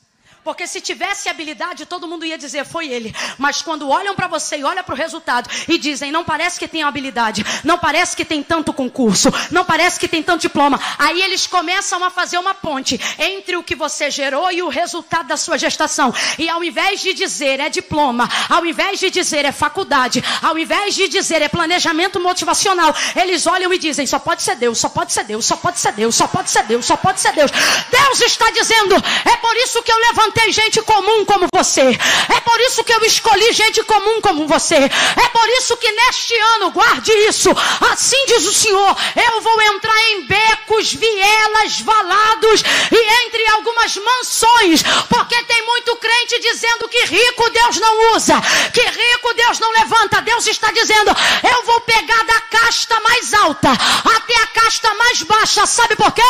[0.45, 3.17] Porque se tivesse habilidade, todo mundo ia dizer foi ele.
[3.39, 6.69] Mas quando olham para você e olham para o resultado e dizem, não parece que
[6.69, 10.79] tem habilidade, não parece que tem tanto concurso, não parece que tem tanto diploma.
[10.99, 15.29] Aí eles começam a fazer uma ponte entre o que você gerou e o resultado
[15.29, 16.13] da sua gestação.
[16.39, 20.95] E ao invés de dizer é diploma, ao invés de dizer é faculdade, ao invés
[20.95, 25.11] de dizer é planejamento motivacional, eles olham e dizem, só pode ser Deus, só pode
[25.11, 27.51] ser Deus, só pode ser Deus, só pode ser Deus, só pode ser Deus.
[27.91, 31.81] Deus está dizendo, é por isso que eu levanto levantei gente comum como você.
[31.81, 34.75] É por isso que eu escolhi gente comum como você.
[34.75, 37.51] É por isso que neste ano, guarde isso.
[37.93, 44.83] Assim diz o Senhor: eu vou entrar em becos, vielas, valados e entre algumas mansões.
[45.09, 48.35] Porque tem muito crente dizendo que rico Deus não usa,
[48.73, 50.23] que rico Deus não levanta.
[50.23, 51.11] Deus está dizendo:
[51.43, 55.67] eu vou pegar da casta mais alta até a casta mais baixa.
[55.67, 56.23] Sabe por quê?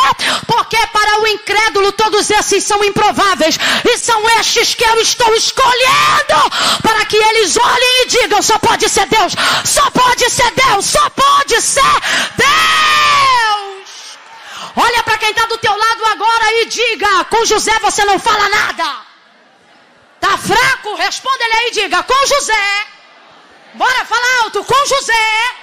[0.47, 3.59] Porque para o incrédulo todos esses são improváveis
[3.99, 6.51] são estes que eu estou escolhendo
[6.83, 9.35] para que eles olhem e digam: só pode ser Deus,
[9.65, 12.01] só pode ser Deus, só pode ser
[12.37, 13.85] Deus.
[14.77, 18.49] Olha para quem está do teu lado agora e diga: com José você não fala
[18.49, 18.97] nada.
[20.21, 20.95] Tá fraco?
[20.97, 22.87] Responda ele aí e diga: com José.
[23.75, 25.55] Bora falar alto, com José.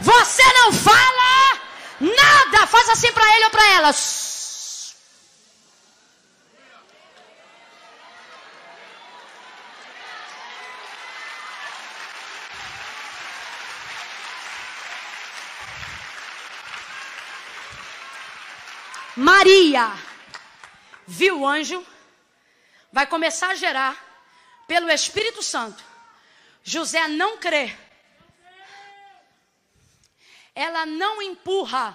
[0.00, 1.58] Você não fala
[2.00, 2.66] nada.
[2.66, 3.92] Faz assim para ele ou para ela.
[19.28, 19.92] Maria
[21.06, 21.86] viu o anjo,
[22.90, 23.94] vai começar a gerar
[24.66, 25.84] pelo Espírito Santo.
[26.64, 27.76] José não crê.
[30.54, 31.94] Ela não empurra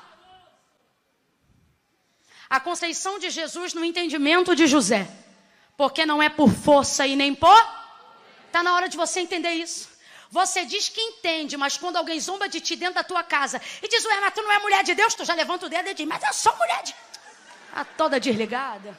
[2.48, 5.08] a conceição de Jesus no entendimento de José.
[5.76, 7.64] Porque não é por força e nem por.
[8.46, 9.90] Está na hora de você entender isso.
[10.30, 13.88] Você diz que entende, mas quando alguém zomba de ti dentro da tua casa e
[13.88, 15.96] diz, ué, mas tu não é mulher de Deus, tu já levanta o dedo e
[15.96, 17.12] diz, mas eu sou mulher de Deus.
[17.74, 18.97] A toda desligada.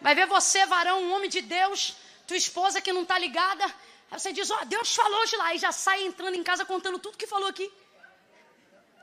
[0.00, 3.64] Vai ver você, varão, um homem de Deus, tua esposa que não está ligada.
[4.10, 5.54] Aí você diz, ó, oh, Deus falou hoje lá.
[5.54, 7.72] E já sai entrando em casa contando tudo que falou aqui.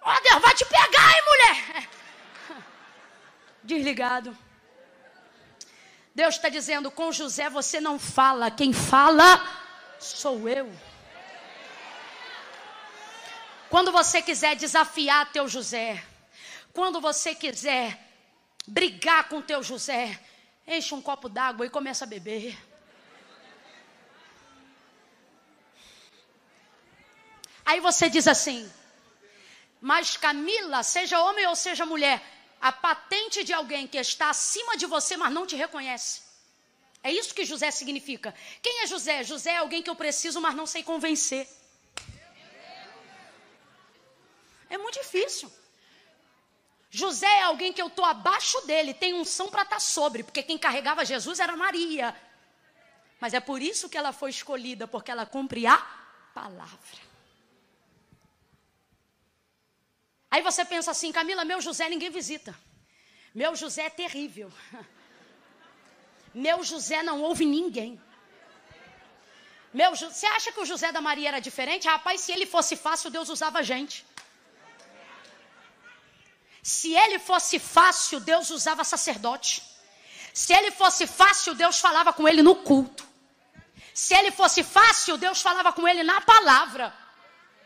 [0.02, 1.90] Ó, oh, Deus vai te pegar, hein, mulher?
[3.64, 4.38] Desligado.
[6.14, 8.52] Deus está dizendo, com José você não fala.
[8.52, 9.42] Quem fala
[10.00, 10.72] sou eu.
[13.70, 16.04] Quando você quiser desafiar teu José,
[16.74, 18.00] quando você quiser
[18.68, 20.20] brigar com teu José,
[20.68, 22.58] enche um copo d'água e começa a beber.
[27.66, 28.72] Aí você diz assim:
[29.80, 32.22] Mas Camila, seja homem ou seja mulher,
[32.60, 36.22] a patente de alguém que está acima de você, mas não te reconhece.
[37.04, 38.34] É isso que José significa.
[38.62, 39.24] Quem é José?
[39.24, 41.48] José é alguém que eu preciso, mas não sei convencer.
[44.70, 45.52] É muito difícil.
[46.94, 50.44] José é alguém que eu estou abaixo dele, tem unção para estar tá sobre, porque
[50.44, 52.14] quem carregava Jesus era Maria.
[53.18, 55.78] Mas é por isso que ela foi escolhida, porque ela cumpre a
[56.34, 57.00] palavra.
[60.30, 62.54] Aí você pensa assim, Camila, meu José ninguém visita.
[63.34, 64.52] Meu José é terrível.
[66.34, 68.02] Meu José não ouve ninguém.
[69.74, 71.88] Meu, você acha que o José da Maria era diferente?
[71.88, 74.06] Rapaz, se ele fosse fácil, Deus usava gente.
[76.62, 79.64] Se ele fosse fácil, Deus usava sacerdote.
[80.34, 83.08] Se ele fosse fácil, Deus falava com ele no culto.
[83.94, 86.94] Se ele fosse fácil, Deus falava com ele na palavra.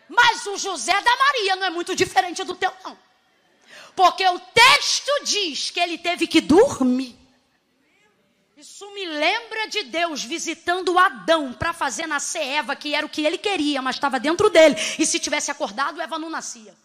[0.07, 2.97] Mas o José da Maria não é muito diferente do teu, não.
[3.95, 7.17] Porque o texto diz que ele teve que dormir.
[8.57, 13.25] Isso me lembra de Deus visitando Adão para fazer nascer Eva, que era o que
[13.25, 14.75] ele queria, mas estava dentro dele.
[14.97, 16.75] E se tivesse acordado, Eva não nascia.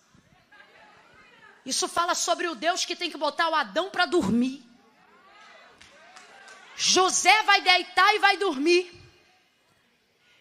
[1.64, 4.64] Isso fala sobre o Deus que tem que botar o Adão para dormir.
[6.76, 8.90] José vai deitar e vai dormir.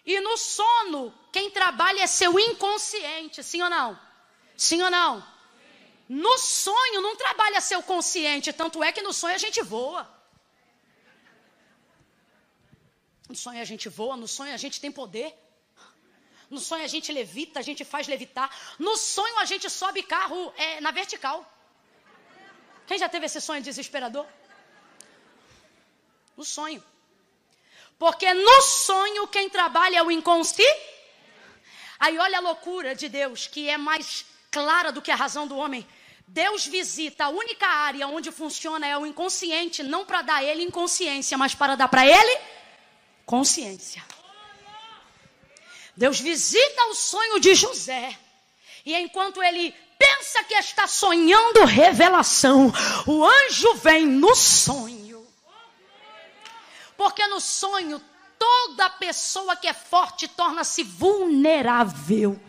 [0.06, 4.00] E no sono, quem trabalha é seu inconsciente, sim ou não?
[4.56, 5.26] Sim ou não?
[6.08, 10.10] No sonho não trabalha seu consciente, tanto é que no sonho a gente voa.
[13.28, 15.38] No sonho a gente voa, no sonho a gente tem poder.
[16.50, 18.50] No sonho a gente levita, a gente faz levitar.
[18.80, 21.46] No sonho a gente sobe carro é, na vertical.
[22.88, 24.26] Quem já teve esse sonho desesperador?
[26.36, 26.84] No sonho.
[28.00, 30.90] Porque no sonho quem trabalha é o inconsciente.
[32.00, 35.58] Aí olha a loucura de Deus, que é mais clara do que a razão do
[35.58, 35.86] homem.
[36.26, 41.38] Deus visita a única área onde funciona é o inconsciente, não para dar ele inconsciência,
[41.38, 42.42] mas para dar para ele
[43.26, 44.04] consciência.
[46.00, 48.18] Deus visita o sonho de José.
[48.86, 52.72] E enquanto ele pensa que está sonhando revelação,
[53.06, 55.28] o anjo vem no sonho.
[56.96, 58.02] Porque no sonho,
[58.40, 62.40] toda pessoa que é forte torna-se vulnerável.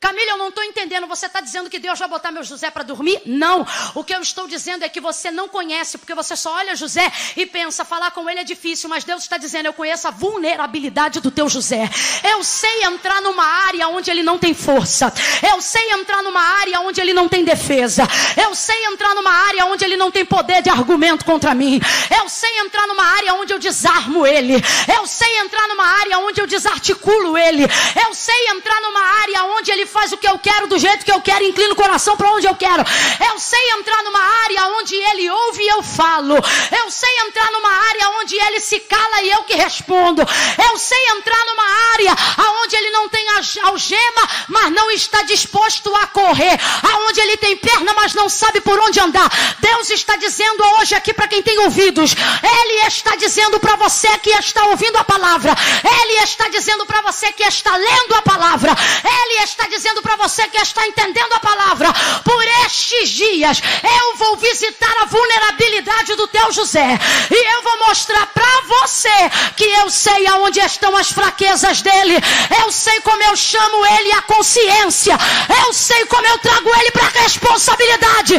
[0.00, 1.08] Camila, eu não estou entendendo.
[1.08, 3.20] Você está dizendo que Deus vai botar meu José para dormir?
[3.26, 3.66] Não.
[3.94, 7.10] O que eu estou dizendo é que você não conhece, porque você só olha José
[7.36, 11.20] e pensa, falar com ele é difícil, mas Deus está dizendo, eu conheço a vulnerabilidade
[11.20, 11.90] do teu José.
[12.22, 15.12] Eu sei entrar numa área onde ele não tem força.
[15.42, 18.06] Eu sei entrar numa área onde ele não tem defesa.
[18.40, 21.80] Eu sei entrar numa área onde ele não tem poder de argumento contra mim.
[22.16, 24.54] Eu sei entrar numa área onde eu desarmo ele.
[24.96, 27.64] Eu sei entrar numa área onde eu desarticulo ele.
[28.06, 31.10] Eu sei entrar numa área onde ele faz o que eu quero, do jeito que
[31.10, 32.84] eu quero, inclina o coração para onde eu quero.
[33.28, 36.34] Eu sei entrar numa área onde ele ouve e eu falo.
[36.70, 40.22] Eu sei entrar numa área onde ele se cala e eu que respondo.
[40.70, 41.64] Eu sei entrar numa
[41.94, 42.16] área
[42.62, 43.26] onde ele não tem
[43.62, 46.58] algema, mas não está disposto a correr.
[46.92, 49.28] Aonde ele tem perna, mas não sabe por onde andar.
[49.58, 52.14] Deus está dizendo hoje aqui para quem tem ouvidos.
[52.14, 55.54] Ele está dizendo para você que está ouvindo a palavra.
[56.02, 58.76] Ele está dizendo para você que está lendo a palavra.
[59.04, 61.92] Ele está dizendo dizendo para você que está entendendo a palavra,
[62.24, 66.98] por estes dias eu vou visitar a vulnerabilidade do teu José
[67.30, 72.16] e eu vou mostrar para você que eu sei aonde estão as fraquezas dele,
[72.60, 75.16] eu sei como eu chamo ele à consciência,
[75.64, 78.34] eu sei como eu trago ele para a responsabilidade,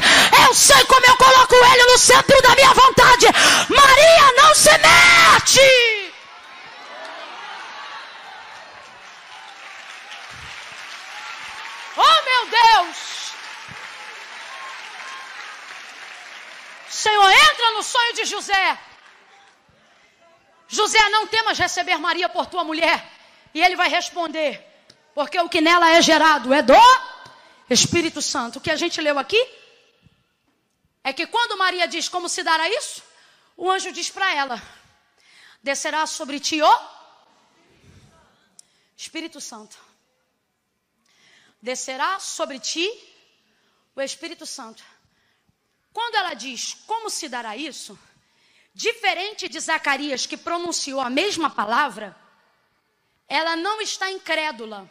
[0.45, 3.27] eu sei como eu coloco ele no centro da minha vontade.
[3.69, 6.08] Maria, não se mete!
[12.01, 12.97] Oh, meu Deus!
[16.89, 18.79] Senhor, entra no sonho de José.
[20.67, 22.97] José, não temas receber Maria por tua mulher.
[23.53, 24.51] E ele vai responder:
[25.13, 26.73] porque o que nela é gerado é do
[27.69, 28.59] Espírito Santo.
[28.59, 29.41] O que a gente leu aqui
[31.03, 33.03] é que quando Maria diz como se dará isso,
[33.57, 34.61] o anjo diz para ela:
[35.61, 36.75] descerá sobre ti o
[38.95, 39.88] Espírito Santo
[41.61, 42.89] descerá sobre ti
[43.95, 44.83] o Espírito Santo.
[45.91, 47.97] Quando ela diz como se dará isso,
[48.73, 52.15] diferente de Zacarias que pronunciou a mesma palavra,
[53.27, 54.89] ela não está incrédula.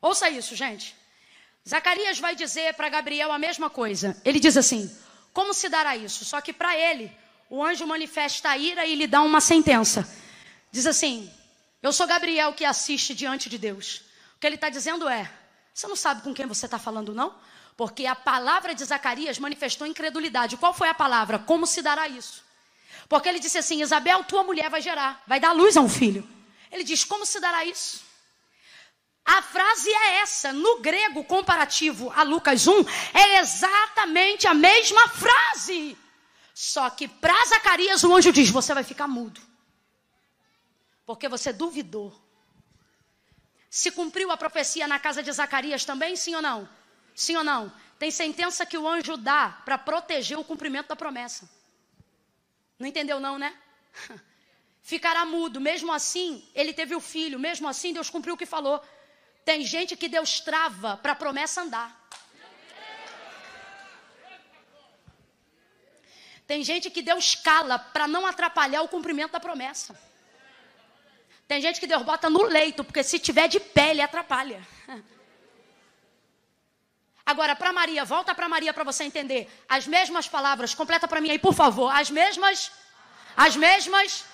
[0.00, 0.94] Ouça isso, gente.
[1.68, 4.20] Zacarias vai dizer para Gabriel a mesma coisa.
[4.24, 4.94] Ele diz assim:
[5.32, 6.24] Como se dará isso?
[6.24, 7.12] Só que para ele,
[7.50, 10.08] o anjo manifesta a ira e lhe dá uma sentença.
[10.70, 11.30] Diz assim:
[11.82, 14.02] Eu sou Gabriel que assiste diante de Deus.
[14.36, 15.30] O que ele está dizendo é:
[15.78, 17.32] você não sabe com quem você está falando, não?
[17.76, 20.56] Porque a palavra de Zacarias manifestou incredulidade.
[20.56, 21.38] Qual foi a palavra?
[21.38, 22.42] Como se dará isso?
[23.08, 26.28] Porque ele disse assim: Isabel, tua mulher vai gerar, vai dar luz a um filho.
[26.72, 28.02] Ele diz: Como se dará isso?
[29.24, 32.72] A frase é essa, no grego comparativo a Lucas 1,
[33.14, 35.96] é exatamente a mesma frase.
[36.52, 39.40] Só que para Zacarias o anjo diz: Você vai ficar mudo.
[41.06, 42.27] Porque você duvidou.
[43.70, 46.68] Se cumpriu a profecia na casa de Zacarias também, sim ou não?
[47.14, 47.72] Sim ou não?
[47.98, 51.48] Tem sentença que o anjo dá para proteger o cumprimento da promessa.
[52.78, 53.54] Não entendeu, não, né?
[54.82, 58.82] Ficará mudo, mesmo assim, ele teve o filho, mesmo assim, Deus cumpriu o que falou.
[59.44, 62.08] Tem gente que Deus trava para a promessa andar.
[66.46, 70.07] Tem gente que Deus cala para não atrapalhar o cumprimento da promessa.
[71.48, 74.60] Tem gente que Deus bota no leito, porque se tiver de pé, ele atrapalha.
[77.24, 79.50] Agora, para Maria, volta para Maria para você entender.
[79.66, 81.90] As mesmas palavras, completa para mim aí, por favor.
[81.94, 82.70] As mesmas,
[83.34, 84.24] as mesmas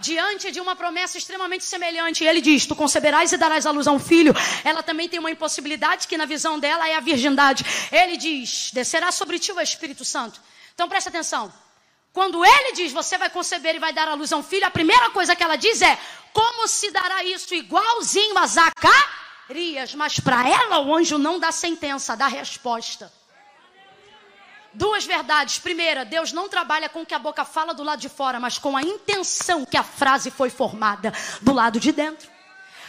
[0.00, 2.24] diante de uma promessa extremamente semelhante.
[2.24, 4.34] Ele diz: Tu conceberás e darás à luz a um filho.
[4.64, 7.64] Ela também tem uma impossibilidade que, na visão dela, é a virgindade.
[7.92, 10.40] Ele diz: Descerá sobre ti o Espírito Santo.
[10.74, 11.52] Então presta atenção.
[12.14, 14.70] Quando ele diz você vai conceber e vai dar à luz a um filho, a
[14.70, 15.98] primeira coisa que ela diz é:
[16.32, 19.96] Como se dará isso igualzinho a Zacarias?
[19.96, 23.12] Mas para ela o anjo não dá sentença, dá resposta.
[24.72, 25.58] Duas verdades.
[25.58, 28.58] Primeira, Deus não trabalha com o que a boca fala do lado de fora, mas
[28.58, 31.12] com a intenção que a frase foi formada
[31.42, 32.30] do lado de dentro.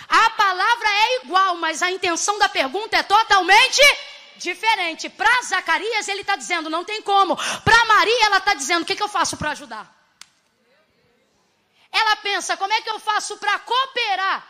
[0.07, 4.14] A palavra é igual, mas a intenção da pergunta é totalmente diferente.
[5.09, 7.36] Para Zacarias, ele está dizendo, não tem como.
[7.61, 9.93] Para Maria, ela está dizendo, o que, que eu faço para ajudar?
[11.91, 14.45] Ela pensa, como é que eu faço para cooperar?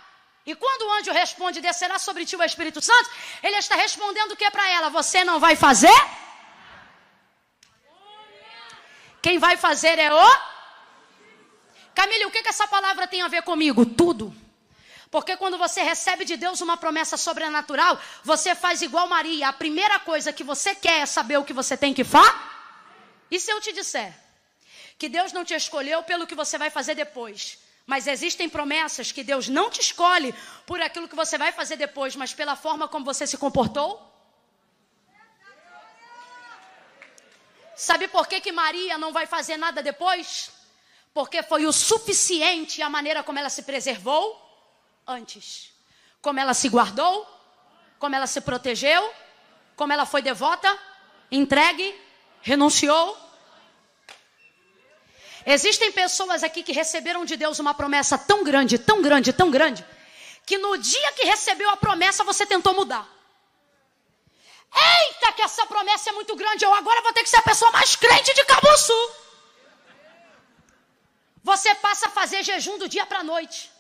[0.46, 3.10] E quando o anjo responde, descerá sobre ti o Espírito Santo,
[3.42, 4.90] ele está respondendo o que para ela?
[4.90, 5.96] Você não vai fazer?
[9.22, 10.38] Quem vai fazer é o.
[11.96, 13.86] Camille, o que, que essa palavra tem a ver comigo?
[13.86, 14.36] Tudo.
[15.16, 19.48] Porque quando você recebe de Deus uma promessa sobrenatural, você faz igual Maria.
[19.48, 22.36] A primeira coisa que você quer é saber o que você tem que fazer.
[23.32, 24.14] E se eu te disser
[24.98, 29.24] que Deus não te escolheu pelo que você vai fazer depois, mas existem promessas que
[29.24, 30.36] Deus não te escolhe
[30.66, 33.90] por aquilo que você vai fazer depois, mas pela forma como você se comportou?
[37.74, 40.52] Sabe por que, que Maria não vai fazer nada depois?
[41.14, 44.44] Porque foi o suficiente a maneira como ela se preservou
[45.08, 45.72] antes.
[46.22, 47.28] Como ela se guardou,
[48.00, 49.14] como ela se protegeu,
[49.76, 50.78] como ela foi devota,
[51.32, 51.96] entregue,
[52.42, 53.18] renunciou.
[55.46, 59.86] Existem pessoas aqui que receberam de Deus uma promessa tão grande, tão grande, tão grande,
[60.46, 63.08] que no dia que recebeu a promessa você tentou mudar.
[64.76, 66.66] Eita, que essa promessa é muito grande.
[66.66, 69.12] Eu agora vou ter que ser a pessoa mais crente de Cabo Sul.
[71.44, 73.72] Você passa a fazer jejum do dia para a noite.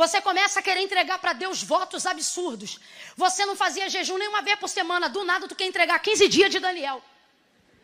[0.00, 2.78] Você começa a querer entregar para Deus votos absurdos.
[3.16, 5.08] Você não fazia jejum nenhuma vez por semana.
[5.08, 7.02] Do nada, tu quer entregar 15 dias de Daniel.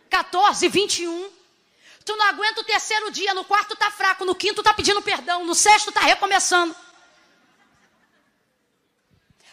[0.08, 1.32] 14, 21.
[2.04, 3.34] Tu não aguenta o terceiro dia.
[3.34, 4.24] No quarto tá fraco.
[4.24, 5.44] No quinto tá pedindo perdão.
[5.44, 6.76] No sexto tá recomeçando.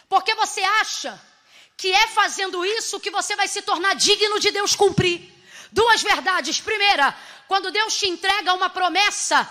[0.08, 1.20] Porque você acha
[1.76, 5.18] que é fazendo isso que você vai se tornar digno de Deus cumprir.
[5.72, 6.60] Duas verdades.
[6.60, 7.12] Primeira,
[7.48, 9.50] quando Deus te entrega uma promessa,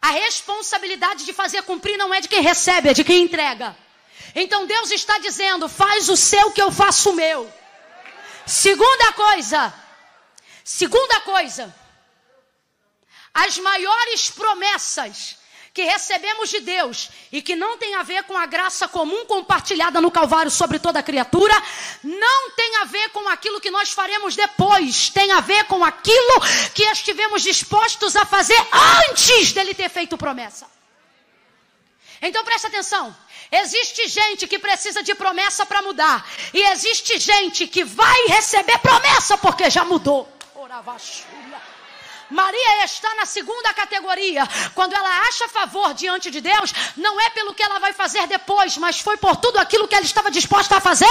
[0.00, 3.76] a responsabilidade de fazer cumprir não é de quem recebe, é de quem entrega.
[4.34, 7.52] Então Deus está dizendo: faz o seu que eu faço o meu.
[8.46, 9.74] Segunda coisa,
[10.64, 11.74] segunda coisa,
[13.34, 15.36] as maiores promessas
[15.78, 20.00] que recebemos de Deus e que não tem a ver com a graça comum compartilhada
[20.00, 21.54] no Calvário sobre toda criatura,
[22.02, 26.40] não tem a ver com aquilo que nós faremos depois, tem a ver com aquilo
[26.74, 28.60] que estivemos dispostos a fazer
[29.08, 30.66] antes dele ter feito promessa.
[32.20, 33.16] Então presta atenção.
[33.52, 36.28] Existe gente que precisa de promessa para mudar.
[36.52, 40.28] E existe gente que vai receber promessa porque já mudou.
[42.30, 44.48] Maria está na segunda categoria.
[44.74, 48.76] Quando ela acha favor diante de Deus, não é pelo que ela vai fazer depois,
[48.76, 51.08] mas foi por tudo aquilo que ela estava disposta a fazer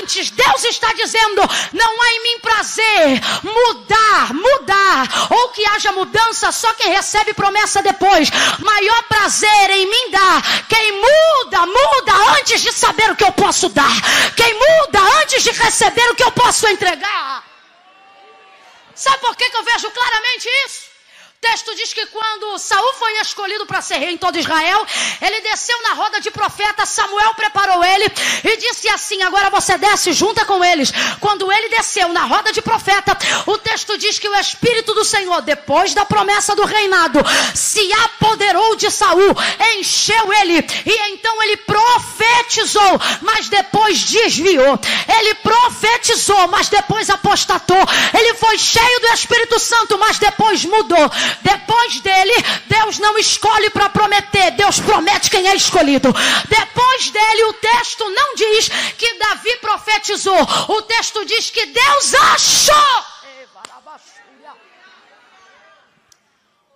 [0.00, 6.50] Antes, Deus está dizendo: não há em mim prazer mudar, mudar, ou que haja mudança,
[6.50, 8.30] só quem recebe promessa depois.
[8.58, 13.68] Maior prazer em mim dá quem muda, muda antes de saber o que eu posso
[13.68, 13.92] dar,
[14.34, 17.55] quem muda antes de receber o que eu posso entregar.
[18.96, 20.85] Sabe por que, que eu vejo claramente isso?
[21.46, 24.84] O texto diz que quando Saul foi escolhido para ser rei em todo Israel,
[25.22, 28.04] ele desceu na roda de profeta, Samuel preparou ele
[28.42, 30.92] e disse assim: agora você desce junta com eles.
[31.20, 33.16] Quando ele desceu na roda de profeta,
[33.46, 37.20] o texto diz que o Espírito do Senhor, depois da promessa do reinado,
[37.54, 39.34] se apoderou de Saul,
[39.78, 44.78] encheu ele, e então ele profetizou, mas depois desviou.
[45.16, 47.82] Ele profetizou, mas depois apostatou.
[48.12, 51.10] Ele foi cheio do Espírito Santo, mas depois mudou.
[51.42, 52.34] Depois dele,
[52.66, 56.12] Deus não escolhe para prometer, Deus promete quem é escolhido.
[56.48, 63.04] Depois dele, o texto não diz que Davi profetizou, o texto diz que Deus achou.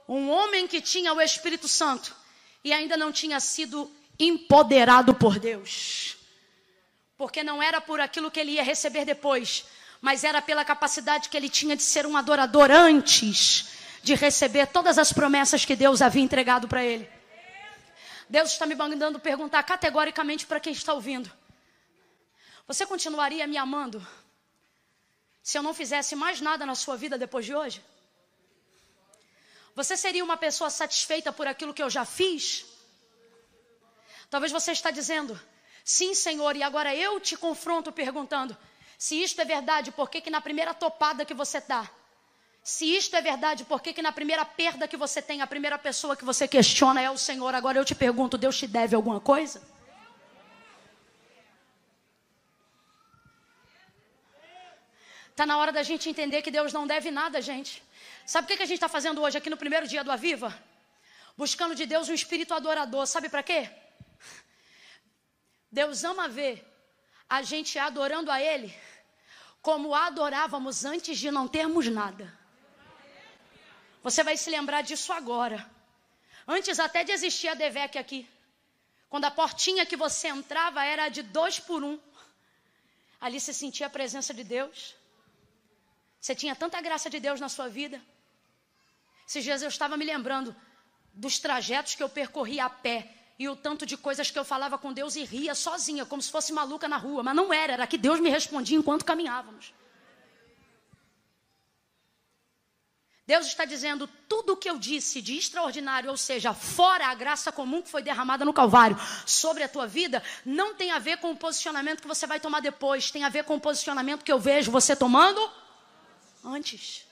[0.09, 2.15] Um homem que tinha o Espírito Santo
[2.65, 6.17] e ainda não tinha sido empoderado por Deus.
[7.17, 9.65] Porque não era por aquilo que ele ia receber depois,
[10.01, 14.99] mas era pela capacidade que ele tinha de ser um adorador antes de receber todas
[14.99, 17.11] as promessas que Deus havia entregado para ele.
[18.29, 21.31] Deus está me mandando perguntar categoricamente para quem está ouvindo:
[22.67, 24.07] Você continuaria me amando
[25.43, 27.83] se eu não fizesse mais nada na sua vida depois de hoje?
[29.75, 32.67] Você seria uma pessoa satisfeita por aquilo que eu já fiz?
[34.29, 35.41] Talvez você está dizendo,
[35.85, 38.57] sim, Senhor, e agora eu te confronto perguntando:
[38.97, 41.91] se isto é verdade, por que, que na primeira topada que você dá?
[42.63, 45.79] Se isto é verdade, por que, que na primeira perda que você tem, a primeira
[45.79, 47.55] pessoa que você questiona é o Senhor?
[47.55, 49.63] Agora eu te pergunto: Deus te deve alguma coisa?
[55.31, 57.83] Está na hora da gente entender que Deus não deve nada, gente.
[58.27, 60.55] Sabe o que, que a gente está fazendo hoje aqui no primeiro dia do Aviva?
[61.35, 63.07] Buscando de Deus um espírito adorador.
[63.07, 63.71] Sabe para quê?
[65.73, 66.63] Deus ama ver
[67.27, 68.75] a gente adorando a Ele
[69.63, 72.40] como adorávamos antes de não termos nada.
[74.03, 75.69] Você vai se lembrar disso agora.
[76.47, 78.29] Antes até de existir a Devec aqui.
[79.09, 81.99] Quando a portinha que você entrava era de dois por um.
[83.21, 84.95] Ali você sentia a presença de Deus.
[86.21, 88.01] Você tinha tanta graça de Deus na sua vida.
[89.27, 90.55] Esses dias eu estava me lembrando
[91.13, 94.77] dos trajetos que eu percorri a pé e o tanto de coisas que eu falava
[94.77, 97.23] com Deus e ria sozinha, como se fosse maluca na rua.
[97.23, 99.73] Mas não era, era que Deus me respondia enquanto caminhávamos.
[103.31, 107.53] Deus está dizendo tudo o que eu disse de extraordinário, ou seja, fora a graça
[107.53, 111.31] comum que foi derramada no Calvário sobre a tua vida, não tem a ver com
[111.31, 114.41] o posicionamento que você vai tomar depois, tem a ver com o posicionamento que eu
[114.41, 115.41] vejo você tomando
[116.45, 117.07] antes.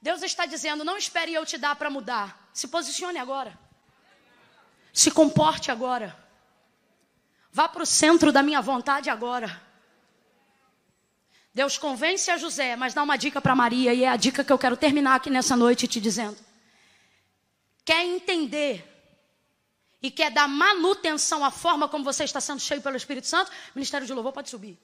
[0.00, 2.48] Deus está dizendo: não espere eu te dar para mudar.
[2.52, 3.58] Se posicione agora.
[4.92, 6.16] Se comporte agora.
[7.50, 9.63] Vá para o centro da minha vontade agora.
[11.54, 14.52] Deus convence a José, mas dá uma dica para Maria, e é a dica que
[14.52, 16.36] eu quero terminar aqui nessa noite te dizendo.
[17.84, 18.84] Quer entender
[20.02, 23.52] e quer dar manutenção à forma como você está sendo cheio pelo Espírito Santo?
[23.72, 24.76] Ministério de Louvor pode subir.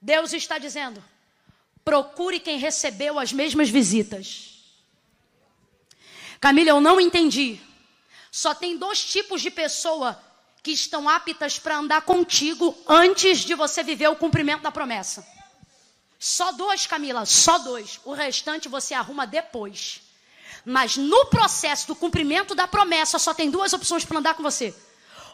[0.00, 1.02] Deus está dizendo:
[1.82, 4.50] Procure quem recebeu as mesmas visitas.
[6.38, 7.58] Camila, eu não entendi.
[8.30, 10.22] Só tem dois tipos de pessoa
[10.62, 15.31] que estão aptas para andar contigo antes de você viver o cumprimento da promessa.
[16.22, 17.98] Só dois, Camila, só dois.
[18.04, 20.00] O restante você arruma depois.
[20.64, 24.72] Mas no processo do cumprimento da promessa, só tem duas opções para andar com você: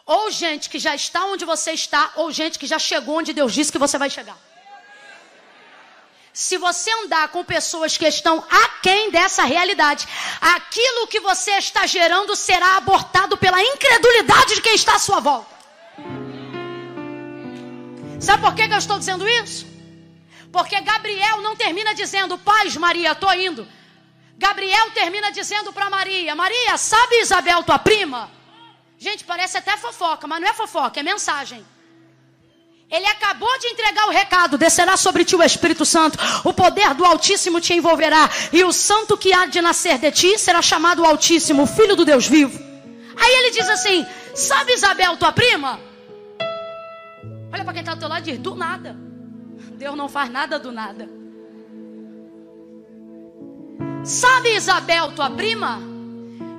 [0.03, 3.53] ou gente que já está onde você está, ou gente que já chegou onde Deus
[3.53, 4.35] disse que você vai chegar.
[6.33, 10.07] Se você andar com pessoas que estão aquém dessa realidade,
[10.41, 15.55] aquilo que você está gerando será abortado pela incredulidade de quem está à sua volta.
[18.19, 19.68] Sabe por que, eu estou dizendo isso?
[20.51, 23.67] Porque Gabriel não termina dizendo, paz, Maria, estou indo.
[24.37, 28.31] Gabriel termina dizendo para Maria: Maria, sabe Isabel, tua prima?
[28.97, 31.65] Gente, parece até fofoca, mas não é fofoca, é mensagem.
[32.89, 37.05] Ele acabou de entregar o recado: descerá sobre ti o Espírito Santo, o poder do
[37.05, 41.67] Altíssimo te envolverá, e o santo que há de nascer de ti será chamado Altíssimo,
[41.67, 42.57] Filho do Deus vivo.
[43.17, 45.79] Aí ele diz assim: Sabe Isabel, tua prima?
[47.53, 49.08] Olha para quem está do teu lado e diz: Do nada.
[49.79, 51.09] Deus não faz nada do nada.
[54.03, 55.79] Sabe Isabel, tua prima?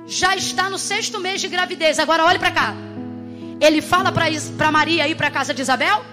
[0.07, 1.99] Já está no sexto mês de gravidez.
[1.99, 2.73] Agora olhe para cá.
[3.59, 6.03] Ele fala para Maria ir para casa de Isabel?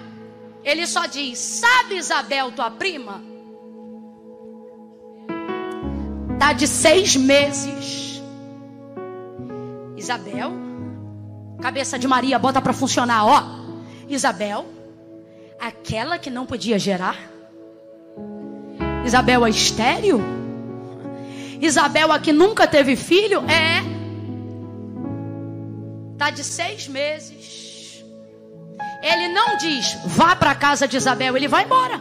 [0.62, 3.22] Ele só diz: Sabe Isabel, tua prima?
[6.38, 8.22] Tá de seis meses.
[9.96, 10.52] Isabel,
[11.62, 13.42] cabeça de Maria, bota para funcionar, ó.
[14.06, 14.66] Isabel,
[15.60, 17.16] aquela que não podia gerar.
[19.04, 20.20] Isabel é estéreo?
[21.60, 23.42] Isabel a que nunca teve filho?
[23.50, 23.82] É.
[26.16, 28.04] Tá de seis meses.
[29.02, 32.00] Ele não diz, vá para a casa de Isabel, ele vai embora.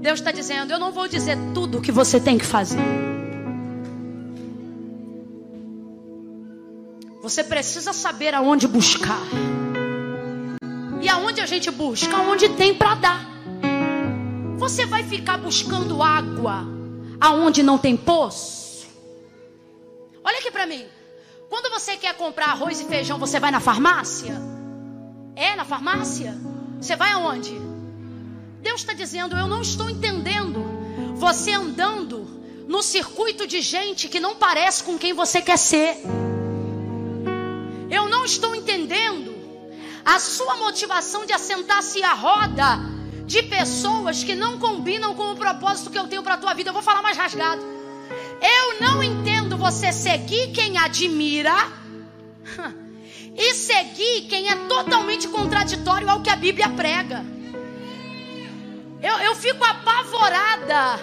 [0.00, 2.78] Deus está dizendo, eu não vou dizer tudo o que você tem que fazer.
[7.22, 9.20] Você precisa saber aonde buscar.
[11.06, 12.16] E aonde a gente busca?
[12.16, 13.24] Aonde tem para dar.
[14.56, 16.66] Você vai ficar buscando água
[17.20, 18.88] aonde não tem poço?
[20.24, 20.84] Olha aqui para mim.
[21.48, 24.34] Quando você quer comprar arroz e feijão, você vai na farmácia?
[25.36, 26.36] É na farmácia?
[26.80, 27.56] Você vai aonde?
[28.60, 30.66] Deus está dizendo: Eu não estou entendendo.
[31.14, 32.26] Você andando
[32.66, 35.98] no circuito de gente que não parece com quem você quer ser.
[37.88, 39.35] Eu não estou entendendo
[40.06, 42.78] a sua motivação de assentar-se à roda
[43.26, 46.70] de pessoas que não combinam com o propósito que eu tenho para a tua vida.
[46.70, 47.60] Eu vou falar mais rasgado.
[48.40, 51.52] Eu não entendo você seguir quem admira
[53.36, 57.26] e seguir quem é totalmente contraditório ao que a Bíblia prega.
[59.02, 61.00] Eu, eu fico apavorada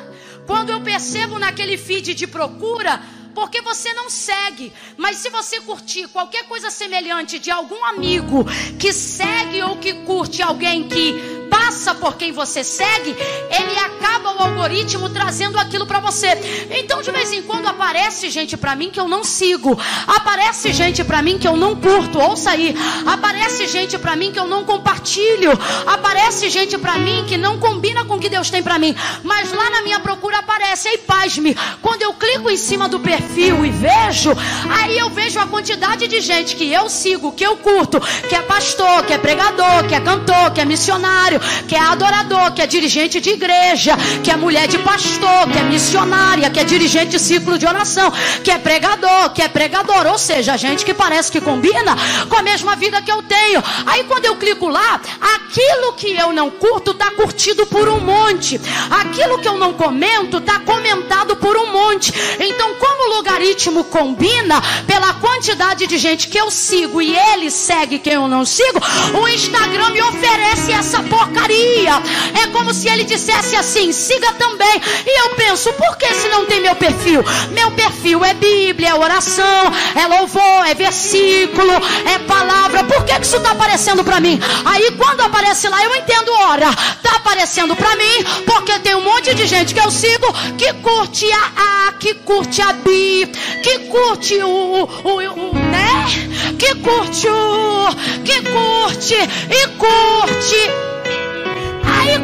[0.48, 3.02] quando eu percebo naquele feed de procura
[3.34, 4.72] porque você não segue.
[4.98, 8.46] Mas se você curtir qualquer coisa semelhante de algum amigo
[8.80, 14.42] que segue ou que curte alguém que passa por quem você segue, ele acaba o
[14.42, 16.28] algoritmo trazendo aquilo para você.
[16.72, 21.04] Então, de vez em quando aparece gente para mim que eu não sigo, aparece gente
[21.04, 22.76] para mim que eu não curto, ouça aí,
[23.06, 25.52] aparece gente para mim que eu não compartilho,
[25.86, 29.54] aparece gente para mim que não combina com o que Deus tem para mim, mas
[29.54, 33.70] lá na minha procura aparece, aí pasme, quando eu clico em cima do perfil e
[33.70, 34.32] vejo,
[34.72, 38.42] aí eu vejo a quantidade de gente que eu sigo, que eu curto, que é
[38.42, 42.68] pastor, que é pregador, que é cantor, que é missionário, que é adorador, que é
[42.68, 47.20] dirigente de igreja, que é mulher de pastor, que é missionária, que é dirigente de
[47.20, 48.12] ciclo de oração,
[48.44, 51.96] que é pregador, que é pregador, ou seja, gente que parece que combina
[52.30, 53.64] com a mesma vida que eu tenho.
[53.86, 55.00] Aí quando eu clico lá,
[55.36, 60.38] aquilo que eu não curto está curtido por um monte, aquilo que eu não comento
[60.38, 62.14] está comentado por um monte.
[62.40, 68.00] Então, como o logaritmo combina pela quantidade de gente que eu sigo e ele segue
[68.00, 68.80] quem eu não sigo,
[69.14, 72.02] o Instagram me oferece essa porcaria porcaria.
[72.44, 74.82] É como se ele dissesse assim: siga também.
[75.06, 77.24] E eu penso, por que se não tem meu perfil?
[77.52, 81.74] Meu perfil é Bíblia, é oração, é louvor, é versículo,
[82.06, 82.84] é palavra.
[82.84, 84.40] Por que, que isso está aparecendo para mim?
[84.66, 89.34] Aí quando aparece lá, eu entendo, ora, está aparecendo para mim, porque tem um monte
[89.34, 93.32] de gente que eu sigo que curte a A, que curte a Bi,
[93.62, 96.06] que curte o, o, o, né?
[96.60, 97.88] Que curte o,
[98.24, 100.93] que curte e curte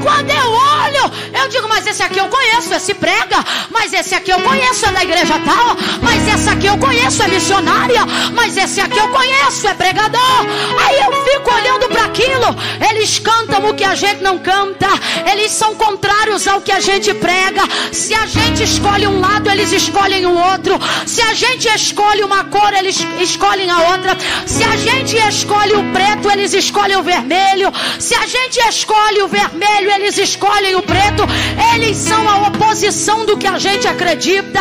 [0.01, 4.31] quando eu olho, eu digo, mas esse aqui eu conheço, esse prega, mas esse aqui
[4.31, 8.81] eu conheço, é da igreja tal, mas essa aqui eu conheço, é missionária, mas esse
[8.81, 10.39] aqui eu conheço, é pregador.
[10.85, 12.55] Aí eu fico olhando para aquilo,
[12.89, 14.87] eles cantam o que a gente não canta,
[15.31, 17.63] eles são contrários ao que a gente prega.
[17.91, 20.79] Se a gente escolhe um lado, eles escolhem o outro.
[21.05, 24.17] Se a gente escolhe uma cor, eles escolhem a outra.
[24.45, 27.71] Se a gente escolhe o preto, eles escolhem o vermelho.
[27.99, 31.23] Se a gente escolhe o vermelho, eles escolhem o preto.
[31.73, 34.59] Eles são a oposição do que a gente acredita.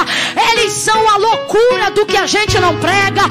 [0.53, 3.23] Eles são a loucura do que a gente não prega.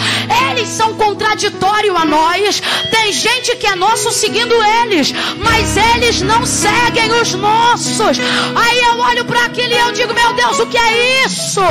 [0.49, 2.61] Eles são contraditórios a nós.
[2.91, 8.19] Tem gente que é nosso seguindo eles, mas eles não seguem os nossos.
[8.55, 11.61] Aí eu olho para aquilo e eu digo: Meu Deus, o que é isso?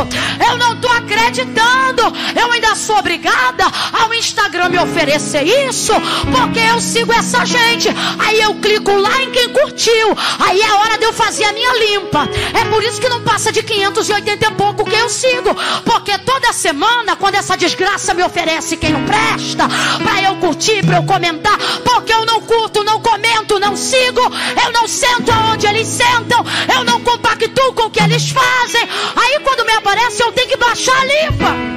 [0.49, 2.03] Eu não estou acreditando.
[2.39, 5.93] Eu ainda sou obrigada ao Instagram me oferecer isso,
[6.31, 7.89] porque eu sigo essa gente.
[8.19, 10.17] Aí eu clico lá em quem curtiu.
[10.39, 12.29] Aí é hora de eu fazer a minha limpa.
[12.55, 15.55] É por isso que não passa de 580 e pouco que eu sigo.
[15.85, 19.67] Porque toda semana, quando essa desgraça me oferece quem não presta,
[20.05, 24.21] para eu curtir, para eu comentar, porque eu não curto, não comento, não sigo,
[24.63, 28.83] eu não sento aonde eles sentam, eu não compactuo com o que eles fazem.
[29.17, 31.77] Aí quando me aparece, eu tenho que baixar a limpa.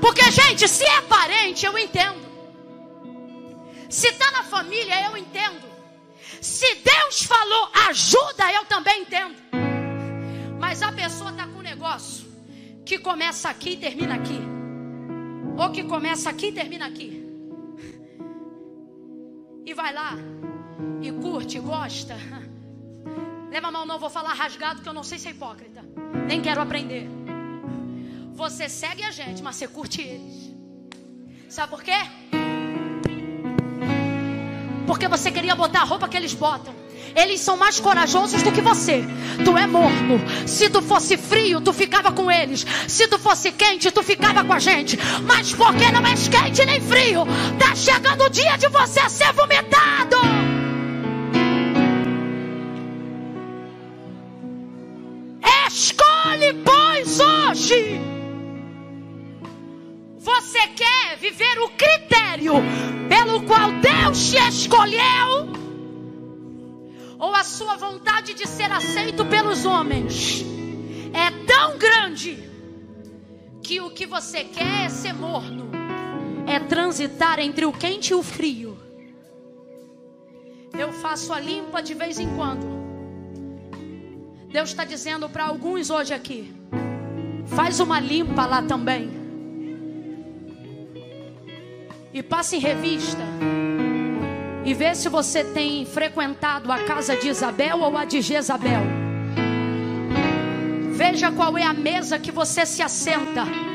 [0.00, 2.20] Porque, gente, se é parente, eu entendo.
[3.88, 5.69] Se está na família, eu entendo.
[6.40, 9.36] Se Deus falou ajuda, eu também entendo.
[10.58, 12.26] Mas a pessoa está com um negócio
[12.84, 14.40] que começa aqui e termina aqui.
[15.58, 17.22] Ou que começa aqui e termina aqui.
[19.66, 20.16] E vai lá
[21.02, 22.16] e curte, gosta.
[23.50, 25.84] Leva a mão, não vou falar rasgado, que eu não sei ser hipócrita.
[26.26, 27.08] Nem quero aprender.
[28.32, 30.54] Você segue a gente, mas você curte eles.
[31.48, 31.98] Sabe por quê?
[34.90, 36.74] Porque você queria botar a roupa que eles botam.
[37.14, 39.04] Eles são mais corajosos do que você.
[39.44, 40.20] Tu é morno.
[40.48, 42.66] Se tu fosse frio, tu ficava com eles.
[42.88, 44.98] Se tu fosse quente, tu ficava com a gente.
[45.22, 47.24] Mas porque não és quente nem frio,
[47.56, 50.16] tá chegando o dia de você ser vomitado.
[55.68, 58.00] Escolhe, pois, hoje.
[60.18, 62.54] Você quer viver o critério
[63.08, 63.79] pelo qual
[64.10, 65.52] Deus te escolheu?
[67.16, 70.44] Ou a sua vontade de ser aceito pelos homens
[71.12, 72.50] é tão grande
[73.62, 75.70] que o que você quer é ser morno,
[76.44, 78.76] é transitar entre o quente e o frio.
[80.76, 82.66] Eu faço a limpa de vez em quando.
[84.50, 86.52] Deus está dizendo para alguns hoje aqui:
[87.46, 89.08] faz uma limpa lá também
[92.12, 93.22] e passe em revista
[94.64, 98.82] e vê se você tem frequentado a casa de Isabel ou a de Jezabel.
[100.92, 103.69] Veja qual é a mesa que você se assenta.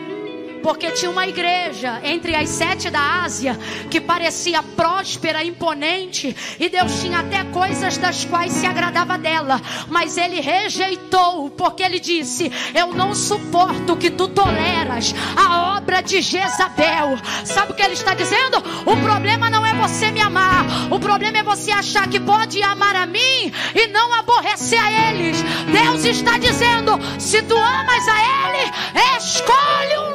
[0.66, 3.56] Porque tinha uma igreja entre as sete da Ásia
[3.88, 10.18] que parecia próspera, imponente, e Deus tinha até coisas das quais se agradava dela, mas
[10.18, 17.16] ele rejeitou, porque ele disse: Eu não suporto que tu toleras a obra de Jezabel.
[17.44, 18.58] Sabe o que ele está dizendo?
[18.88, 22.96] O problema não é você me amar, o problema é você achar que pode amar
[22.96, 25.44] a mim e não aborrecer a eles.
[25.72, 28.72] Deus está dizendo: se tu amas a Ele,
[29.18, 30.15] escolhe um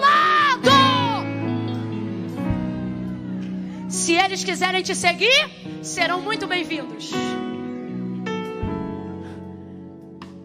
[4.00, 5.40] Se eles quiserem te seguir,
[5.82, 7.10] serão muito bem-vindos.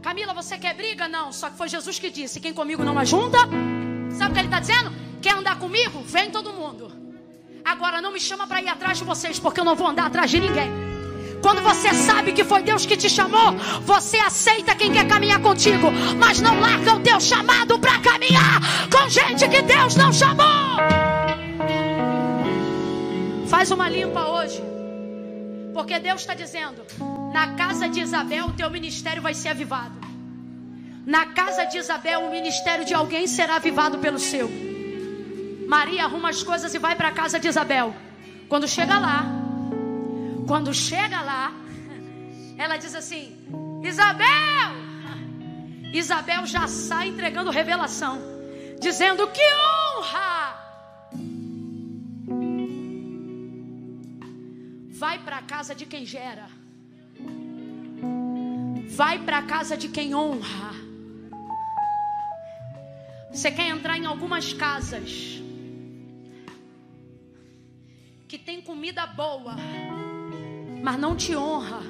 [0.01, 1.07] Camila, você quer briga?
[1.07, 3.37] Não, só que foi Jesus que disse: quem comigo não ajunta.
[4.17, 4.91] Sabe o que ele está dizendo?
[5.21, 6.03] Quer andar comigo?
[6.05, 6.91] Vem todo mundo.
[7.63, 10.29] Agora não me chama para ir atrás de vocês, porque eu não vou andar atrás
[10.29, 10.69] de ninguém.
[11.41, 13.53] Quando você sabe que foi Deus que te chamou,
[13.83, 15.89] você aceita quem quer caminhar contigo,
[16.19, 18.59] mas não larga o teu chamado para caminhar
[18.91, 21.14] com gente que Deus não chamou.
[23.47, 24.61] Faz uma limpa hoje,
[25.73, 26.81] porque Deus está dizendo:
[27.33, 30.05] na casa de Isabel, o teu ministério vai ser avivado.
[31.05, 34.49] Na casa de Isabel, o ministério de alguém será avivado pelo seu.
[35.67, 37.93] Maria arruma as coisas e vai para a casa de Isabel.
[38.49, 39.25] Quando chega lá,
[40.47, 41.51] quando chega lá,
[42.57, 43.37] ela diz assim:
[43.83, 44.85] Isabel!
[45.93, 48.19] Isabel já sai entregando revelação,
[48.79, 50.44] dizendo que honra!
[55.05, 56.47] Vai para a casa de quem gera,
[58.97, 60.71] vai para a casa de quem honra.
[63.31, 65.39] Você quer entrar em algumas casas
[68.27, 69.55] que tem comida boa
[70.81, 71.81] mas não te honra.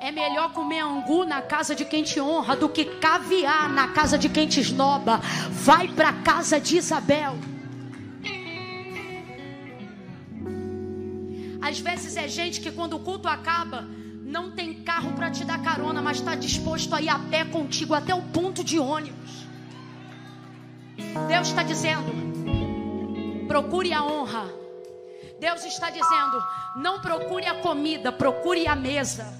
[0.00, 4.16] É melhor comer angu na casa de quem te honra do que caviar na casa
[4.16, 5.20] de quem te esnoba.
[5.50, 7.49] Vai para a casa de Isabel.
[11.70, 13.84] Às vezes é gente que quando o culto acaba,
[14.24, 17.94] não tem carro para te dar carona, mas está disposto a ir a pé contigo
[17.94, 19.46] até o ponto de ônibus.
[21.28, 22.10] Deus está dizendo:
[23.46, 24.46] procure a honra.
[25.38, 26.42] Deus está dizendo:
[26.74, 29.32] não procure a comida, procure a mesa.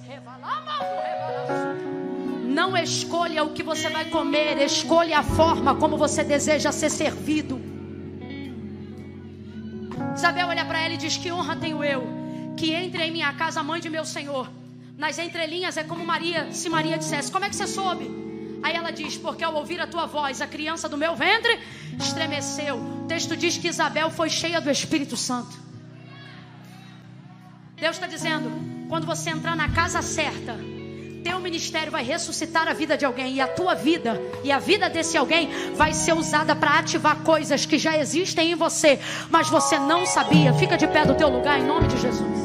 [2.47, 7.59] Não escolha o que você vai comer, escolha a forma como você deseja ser servido.
[10.15, 12.20] Isabel olha para ela e diz: Que honra tenho eu,
[12.57, 14.49] que entre em minha casa a mãe de meu Senhor.
[14.97, 18.09] Nas entrelinhas é como Maria, se Maria dissesse: Como é que você soube?
[18.63, 21.59] Aí ela diz: Porque ao ouvir a tua voz, a criança do meu ventre
[21.99, 22.77] estremeceu.
[22.77, 25.59] O texto diz que Isabel foi cheia do Espírito Santo.
[27.75, 28.51] Deus está dizendo:
[28.87, 30.55] quando você entrar na casa certa,
[31.23, 34.89] teu ministério vai ressuscitar a vida de alguém e a tua vida e a vida
[34.89, 38.99] desse alguém vai ser usada para ativar coisas que já existem em você,
[39.29, 40.53] mas você não sabia.
[40.53, 42.40] Fica de pé do teu lugar em nome de Jesus.